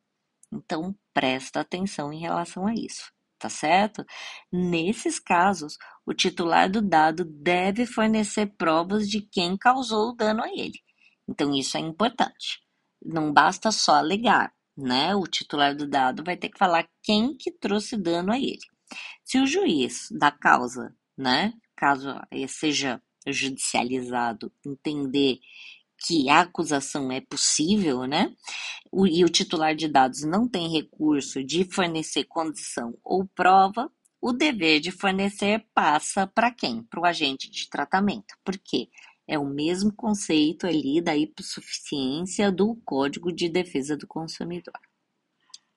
Então, 0.53 0.95
presta 1.15 1.61
atenção 1.61 2.13
em 2.13 2.21
relação 2.21 2.67
a 2.67 2.75
isso, 2.75 3.11
tá 3.39 3.49
certo? 3.49 4.05
Nesses 4.53 5.19
casos, 5.19 5.79
o 6.05 6.13
titular 6.13 6.71
do 6.71 6.83
dado 6.83 7.25
deve 7.25 7.87
fornecer 7.87 8.53
provas 8.59 9.09
de 9.09 9.23
quem 9.23 9.57
causou 9.57 10.11
o 10.11 10.15
dano 10.15 10.45
a 10.45 10.49
ele. 10.51 10.79
Então, 11.27 11.55
isso 11.55 11.79
é 11.79 11.81
importante. 11.81 12.61
Não 13.03 13.33
basta 13.33 13.73
só 13.73 13.95
alegar, 13.95 14.53
né? 14.77 15.15
O 15.15 15.23
titular 15.23 15.75
do 15.75 15.89
dado 15.89 16.23
vai 16.23 16.37
ter 16.37 16.51
que 16.51 16.59
falar 16.59 16.87
quem 17.03 17.35
que 17.35 17.51
trouxe 17.51 17.97
dano 17.97 18.31
a 18.31 18.39
ele. 18.39 18.59
Se 19.25 19.39
o 19.39 19.47
juiz 19.47 20.07
da 20.11 20.31
causa, 20.31 20.95
né, 21.17 21.55
caso 21.75 22.15
seja 22.47 23.03
judicializado 23.27 24.53
entender 24.65 25.39
que 25.99 26.29
a 26.31 26.41
acusação 26.41 27.11
é 27.11 27.21
possível, 27.21 28.07
né? 28.07 28.35
O, 28.91 29.07
e 29.07 29.25
o 29.25 29.29
titular 29.29 29.75
de 29.75 29.89
dados 29.89 30.23
não 30.23 30.49
tem 30.49 30.71
recurso 30.71 31.43
de 31.43 31.65
fornecer 31.65 32.25
condição 32.25 32.97
ou 33.03 33.27
prova, 33.27 33.91
o 34.21 34.33
dever 34.33 34.81
de 34.81 34.91
fornecer 34.91 35.67
passa 35.75 36.27
para 36.27 36.51
quem? 36.51 36.83
Para 36.85 37.01
o 37.01 37.07
agente 37.07 37.51
de 37.51 37.69
tratamento. 37.69 38.35
Por 38.45 38.57
quê? 38.59 38.89
É 39.27 39.39
o 39.39 39.45
mesmo 39.45 39.93
conceito 39.93 40.67
ali 40.67 41.01
da 41.01 41.17
hipossuficiência 41.17 42.51
do 42.51 42.77
Código 42.85 43.31
de 43.33 43.49
Defesa 43.49 43.97
do 43.97 44.07
Consumidor. 44.07 44.79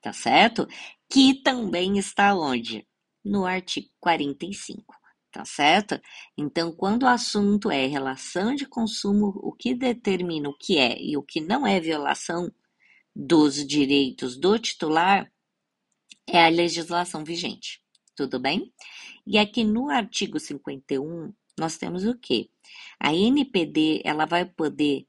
Tá 0.02 0.14
certo? 0.14 0.68
Que 1.10 1.36
também 1.44 1.98
está 1.98 2.34
onde? 2.34 2.88
No 3.24 3.46
artigo 3.46 3.90
45 4.00 5.01
tá 5.32 5.46
certo? 5.46 6.00
Então, 6.38 6.72
quando 6.72 7.04
o 7.04 7.08
assunto 7.08 7.72
é 7.72 7.88
relação 7.88 8.54
de 8.54 8.66
consumo, 8.66 9.32
o 9.42 9.54
que 9.54 9.74
determina 9.74 10.50
o 10.50 10.58
que 10.58 10.78
é 10.78 11.02
e 11.02 11.16
o 11.16 11.24
que 11.24 11.40
não 11.40 11.66
é 11.66 11.80
violação 11.80 12.52
dos 13.16 13.66
direitos 13.66 14.38
do 14.38 14.58
titular 14.60 15.32
é 16.28 16.46
a 16.46 16.50
legislação 16.50 17.24
vigente, 17.24 17.82
tudo 18.16 18.40
bem? 18.40 18.74
E 19.26 19.38
aqui 19.38 19.64
no 19.64 19.90
artigo 19.90 20.40
51, 20.40 21.34
nós 21.58 21.78
temos 21.78 22.06
o 22.06 22.18
quê? 22.18 22.50
A 23.00 23.14
NPD, 23.14 24.02
ela 24.04 24.26
vai 24.26 24.46
poder 24.46 25.08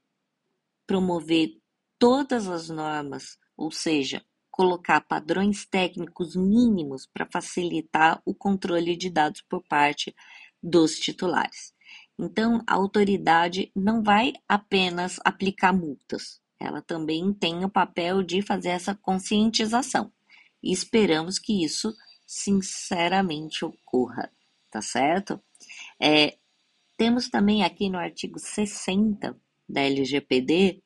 promover 0.87 1.57
todas 1.99 2.47
as 2.47 2.69
normas, 2.69 3.37
ou 3.55 3.71
seja, 3.71 4.23
colocar 4.53 5.01
padrões 5.01 5.65
técnicos 5.65 6.35
mínimos 6.35 7.07
para 7.07 7.25
facilitar 7.25 8.21
o 8.23 8.35
controle 8.35 8.95
de 8.95 9.09
dados 9.09 9.41
por 9.41 9.63
parte 9.63 10.15
dos 10.61 10.99
titulares. 10.99 11.73
Então, 12.19 12.63
a 12.67 12.75
autoridade 12.75 13.71
não 13.75 14.03
vai 14.03 14.33
apenas 14.47 15.19
aplicar 15.25 15.73
multas, 15.73 16.39
ela 16.59 16.83
também 16.83 17.33
tem 17.33 17.65
o 17.65 17.69
papel 17.69 18.21
de 18.21 18.43
fazer 18.43 18.69
essa 18.69 18.93
conscientização. 18.93 20.13
E 20.61 20.71
esperamos 20.71 21.39
que 21.39 21.65
isso 21.65 21.91
sinceramente 22.27 23.65
ocorra, 23.65 24.31
tá 24.69 24.83
certo? 24.83 25.41
É, 25.99 26.37
temos 26.95 27.27
também 27.27 27.63
aqui 27.63 27.89
no 27.89 27.97
artigo 27.97 28.37
60 28.37 29.35
da 29.67 29.81
LGPD 29.81 30.82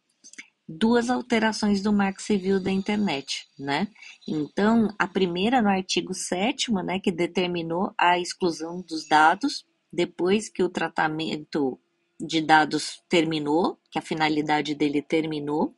duas 0.68 1.10
alterações 1.10 1.82
do 1.82 1.94
Marco 1.94 2.22
Civil 2.22 2.60
da 2.60 2.72
Internet, 2.72 3.48
né? 3.58 3.88
Então, 4.28 4.94
a 5.00 5.08
primeira 5.08 5.62
no 5.62 5.70
artigo 5.70 6.14
7 6.14 6.72
né, 6.84 7.00
que 7.00 7.12
determinou 7.12 7.94
a 7.98 8.20
exclusão 8.20 8.82
dos 8.82 9.08
dados 9.08 9.66
depois 9.92 10.50
que 10.50 10.62
o 10.62 10.70
tratamento 10.70 11.80
de 12.20 12.42
dados 12.42 13.02
terminou, 13.08 13.80
que 13.92 14.00
a 14.00 14.02
finalidade 14.02 14.74
dele 14.74 15.02
terminou, 15.02 15.76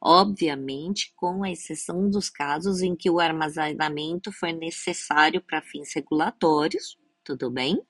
obviamente, 0.00 1.12
com 1.16 1.42
a 1.42 1.50
exceção 1.50 2.08
dos 2.08 2.30
casos 2.30 2.80
em 2.80 2.94
que 2.94 3.10
o 3.10 3.18
armazenamento 3.18 4.32
foi 4.32 4.52
necessário 4.52 5.42
para 5.42 5.60
fins 5.60 5.92
regulatórios, 5.94 6.96
tudo 7.24 7.50
bem? 7.50 7.82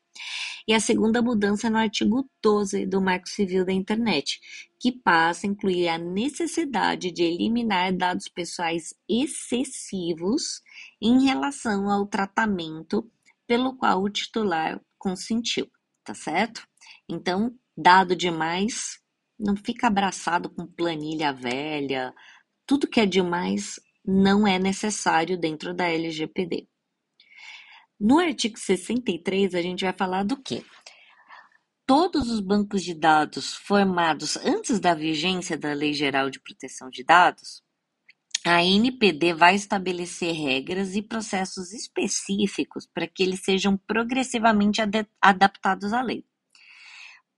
E 0.67 0.75
a 0.75 0.81
segunda 0.81 1.23
mudança 1.23 1.67
é 1.67 1.71
no 1.71 1.79
artigo 1.79 2.29
12 2.43 2.87
do 2.87 3.01
Marco 3.01 3.29
Civil 3.29 3.65
da 3.65 3.73
Internet, 3.73 4.41
que 4.79 4.93
passa 4.93 5.47
a 5.47 5.51
incluir 5.51 5.89
a 5.89 5.99
necessidade 5.99 7.11
de 7.11 7.23
eliminar 7.23 7.93
dados 7.93 8.29
pessoais 8.29 8.95
excessivos 9.09 10.63
em 11.01 11.25
relação 11.25 11.91
ao 11.91 12.07
tratamento 12.07 13.11
pelo 13.47 13.77
qual 13.77 14.03
o 14.03 14.11
titular 14.11 14.81
consentiu, 14.97 15.69
tá 16.05 16.15
certo? 16.15 16.67
Então, 17.09 17.53
dado 17.77 18.15
demais, 18.15 19.01
não 19.39 19.57
fica 19.57 19.89
abraçado 19.89 20.49
com 20.51 20.67
planilha 20.67 21.33
velha. 21.33 22.15
Tudo 22.67 22.87
que 22.87 23.01
é 23.01 23.07
demais 23.07 23.81
não 24.05 24.47
é 24.47 24.59
necessário 24.59 25.39
dentro 25.39 25.75
da 25.75 25.89
LGPD. 25.89 26.69
No 28.01 28.19
artigo 28.19 28.59
63, 28.59 29.55
a 29.55 29.61
gente 29.61 29.85
vai 29.85 29.93
falar 29.93 30.25
do 30.25 30.35
quê? 30.35 30.65
Todos 31.85 32.31
os 32.31 32.41
bancos 32.41 32.83
de 32.83 32.95
dados 32.95 33.55
formados 33.55 34.39
antes 34.39 34.81
da 34.81 34.95
vigência 34.95 35.59
da 35.59 35.75
Lei 35.75 35.93
Geral 35.93 36.31
de 36.31 36.41
Proteção 36.41 36.89
de 36.89 37.05
Dados, 37.05 37.63
a 38.43 38.65
NPD 38.65 39.35
vai 39.35 39.55
estabelecer 39.55 40.33
regras 40.33 40.97
e 40.97 41.03
processos 41.03 41.75
específicos 41.75 42.87
para 42.87 43.07
que 43.07 43.23
eles 43.23 43.41
sejam 43.45 43.77
progressivamente 43.77 44.81
adaptados 45.21 45.93
à 45.93 46.01
lei. 46.01 46.25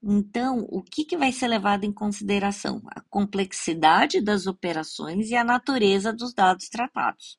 Então, 0.01 0.65
o 0.69 0.81
que, 0.81 1.03
que 1.03 1.17
vai 1.17 1.33
ser 1.33 1.49
levado 1.49 1.83
em 1.83 1.91
consideração? 1.91 2.81
A 2.87 3.01
complexidade 3.01 4.21
das 4.21 4.47
operações 4.47 5.29
e 5.29 5.35
a 5.35 5.43
natureza 5.43 6.13
dos 6.13 6.33
dados 6.33 6.69
tratados, 6.69 7.37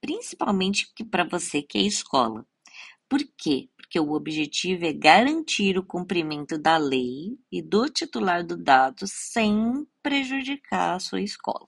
principalmente 0.00 0.86
para 1.10 1.24
você 1.24 1.62
que 1.62 1.76
é 1.76 1.82
escola. 1.82 2.46
Por 3.10 3.20
quê? 3.36 3.68
Porque 3.76 3.98
o 3.98 4.12
objetivo 4.12 4.86
é 4.86 4.92
garantir 4.92 5.76
o 5.76 5.84
cumprimento 5.84 6.56
da 6.56 6.76
lei 6.76 7.36
e 7.50 7.60
do 7.60 7.88
titular 7.88 8.46
do 8.46 8.56
dado 8.56 9.04
sem 9.06 9.84
prejudicar 10.00 10.94
a 10.94 11.00
sua 11.00 11.20
escola. 11.20 11.66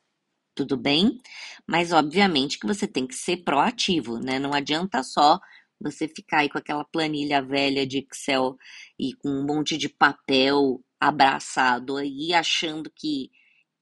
Tudo 0.55 0.77
bem? 0.77 1.19
Mas 1.67 1.93
obviamente 1.93 2.61
que 2.61 2.67
você 2.67 2.87
tem 2.87 3.09
que 3.09 3.17
ser 3.17 3.39
proativo, 3.39 4.19
né? 4.21 4.39
Não 4.39 4.55
adianta 4.55 5.03
só 5.03 5.41
você 5.81 6.07
ficar 6.07 6.41
aí 6.41 6.49
com 6.49 6.59
aquela 6.59 6.85
planilha 6.85 7.43
velha 7.43 7.85
de 7.85 7.99
Excel 7.99 8.57
e 8.99 9.13
com 9.15 9.29
um 9.29 9.45
monte 9.45 9.77
de 9.77 9.89
papel 9.89 10.81
abraçado 11.01 11.97
aí 11.97 12.33
achando 12.33 12.91
que 12.95 13.31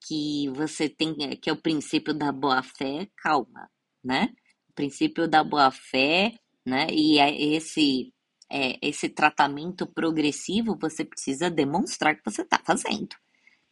que 0.06 0.48
você 0.54 0.88
tem 0.88 1.14
que 1.38 1.50
é 1.50 1.52
o 1.52 1.60
princípio 1.60 2.14
da 2.14 2.32
boa 2.32 2.62
fé, 2.62 3.06
calma, 3.18 3.70
né? 4.02 4.34
O 4.70 4.72
princípio 4.74 5.28
da 5.28 5.44
boa 5.44 5.70
fé 5.70 6.34
né? 6.70 6.86
E 6.90 7.18
é 7.18 7.42
esse 7.56 8.12
é, 8.50 8.78
esse 8.82 9.08
tratamento 9.08 9.86
progressivo 9.86 10.78
você 10.80 11.04
precisa 11.04 11.50
demonstrar 11.50 12.16
que 12.16 12.24
você 12.24 12.42
está 12.42 12.58
fazendo, 12.64 13.14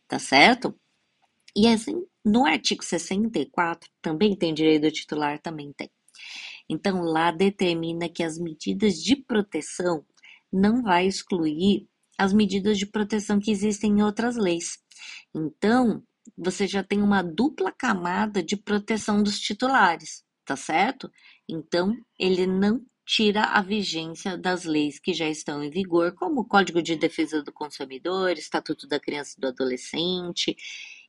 tá 0.09 0.19
certo? 0.19 0.75
E 1.57 1.67
assim, 1.69 2.05
no 2.25 2.47
artigo 2.47 2.85
64 2.85 3.89
também 4.03 4.37
tem 4.37 4.55
direito 4.55 4.83
do 4.83 4.91
titular, 4.93 5.41
também 5.41 5.73
tem. 5.73 5.91
Então 6.69 7.03
lá 7.03 7.31
determina 7.31 8.09
que 8.09 8.23
as 8.23 8.39
medidas 8.39 9.03
de 9.03 9.17
proteção 9.17 10.05
não 10.53 10.83
vai 10.83 11.07
excluir 11.07 11.89
as 12.19 12.33
medidas 12.33 12.79
de 12.79 12.87
proteção 12.87 13.39
que 13.41 13.51
existem 13.51 13.93
em 13.93 14.03
outras 14.03 14.37
leis. 14.37 14.79
Então, 15.35 16.03
você 16.37 16.67
já 16.67 16.83
tem 16.83 17.01
uma 17.01 17.23
dupla 17.23 17.73
camada 17.73 18.43
de 18.43 18.57
proteção 18.57 19.23
dos 19.23 19.39
titulares, 19.39 20.25
tá 20.49 20.57
certo? 20.57 21.13
Então, 21.47 21.95
ele 22.19 22.47
não 22.47 22.81
tira 23.05 23.43
a 23.43 23.61
vigência 23.61 24.37
das 24.37 24.65
leis 24.65 24.99
que 24.99 25.13
já 25.13 25.29
estão 25.29 25.63
em 25.63 25.69
vigor, 25.69 26.15
como 26.15 26.41
o 26.41 26.45
Código 26.45 26.81
de 26.83 26.97
Defesa 26.97 27.43
do 27.43 27.53
Consumidor, 27.53 28.33
Estatuto 28.33 28.89
da 28.89 28.99
Criança 28.99 29.35
e 29.37 29.41
do 29.43 29.49
Adolescente 29.49 30.57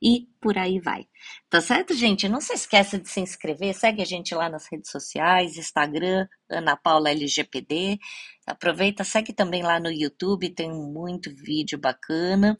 e 0.02 0.26
por 0.42 0.58
aí 0.58 0.78
vai. 0.78 1.06
Tá 1.48 1.60
certo, 1.62 1.94
gente? 1.94 2.28
Não 2.28 2.40
se 2.40 2.52
esqueça 2.52 2.98
de 2.98 3.08
se 3.08 3.20
inscrever, 3.20 3.74
segue 3.74 4.02
a 4.02 4.04
gente 4.04 4.34
lá 4.34 4.50
nas 4.50 4.66
redes 4.70 4.90
sociais, 4.90 5.56
Instagram, 5.56 6.26
Ana 6.50 6.76
Paula 6.76 7.10
LGPD. 7.10 7.98
Aproveita, 8.46 9.04
segue 9.04 9.32
também 9.32 9.62
lá 9.62 9.80
no 9.80 9.90
YouTube, 9.90 10.54
tem 10.54 10.70
muito 10.70 11.34
vídeo 11.34 11.78
bacana 11.78 12.58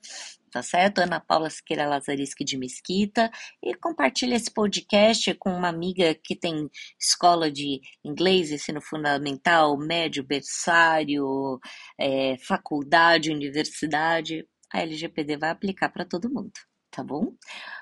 tá 0.50 0.62
certo? 0.62 0.98
Ana 0.98 1.20
Paula 1.20 1.48
Siqueira 1.50 1.88
Lazariski 1.88 2.44
de 2.44 2.56
Mesquita. 2.58 3.30
E 3.62 3.74
compartilha 3.74 4.34
esse 4.34 4.50
podcast 4.52 5.34
com 5.34 5.50
uma 5.50 5.68
amiga 5.68 6.14
que 6.14 6.36
tem 6.36 6.68
escola 6.98 7.50
de 7.50 7.80
inglês, 8.04 8.50
ensino 8.50 8.80
fundamental, 8.80 9.76
médio, 9.78 10.24
berçário, 10.24 11.58
é, 11.98 12.36
faculdade, 12.38 13.30
universidade. 13.30 14.46
A 14.72 14.82
LGPD 14.82 15.36
vai 15.36 15.50
aplicar 15.50 15.88
para 15.90 16.04
todo 16.04 16.30
mundo, 16.30 16.52
tá 16.90 17.02
bom? 17.02 17.34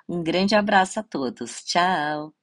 Um 0.08 0.22
grande 0.22 0.54
abraço 0.54 1.00
a 1.00 1.02
todos. 1.02 1.62
Tchau! 1.64 2.37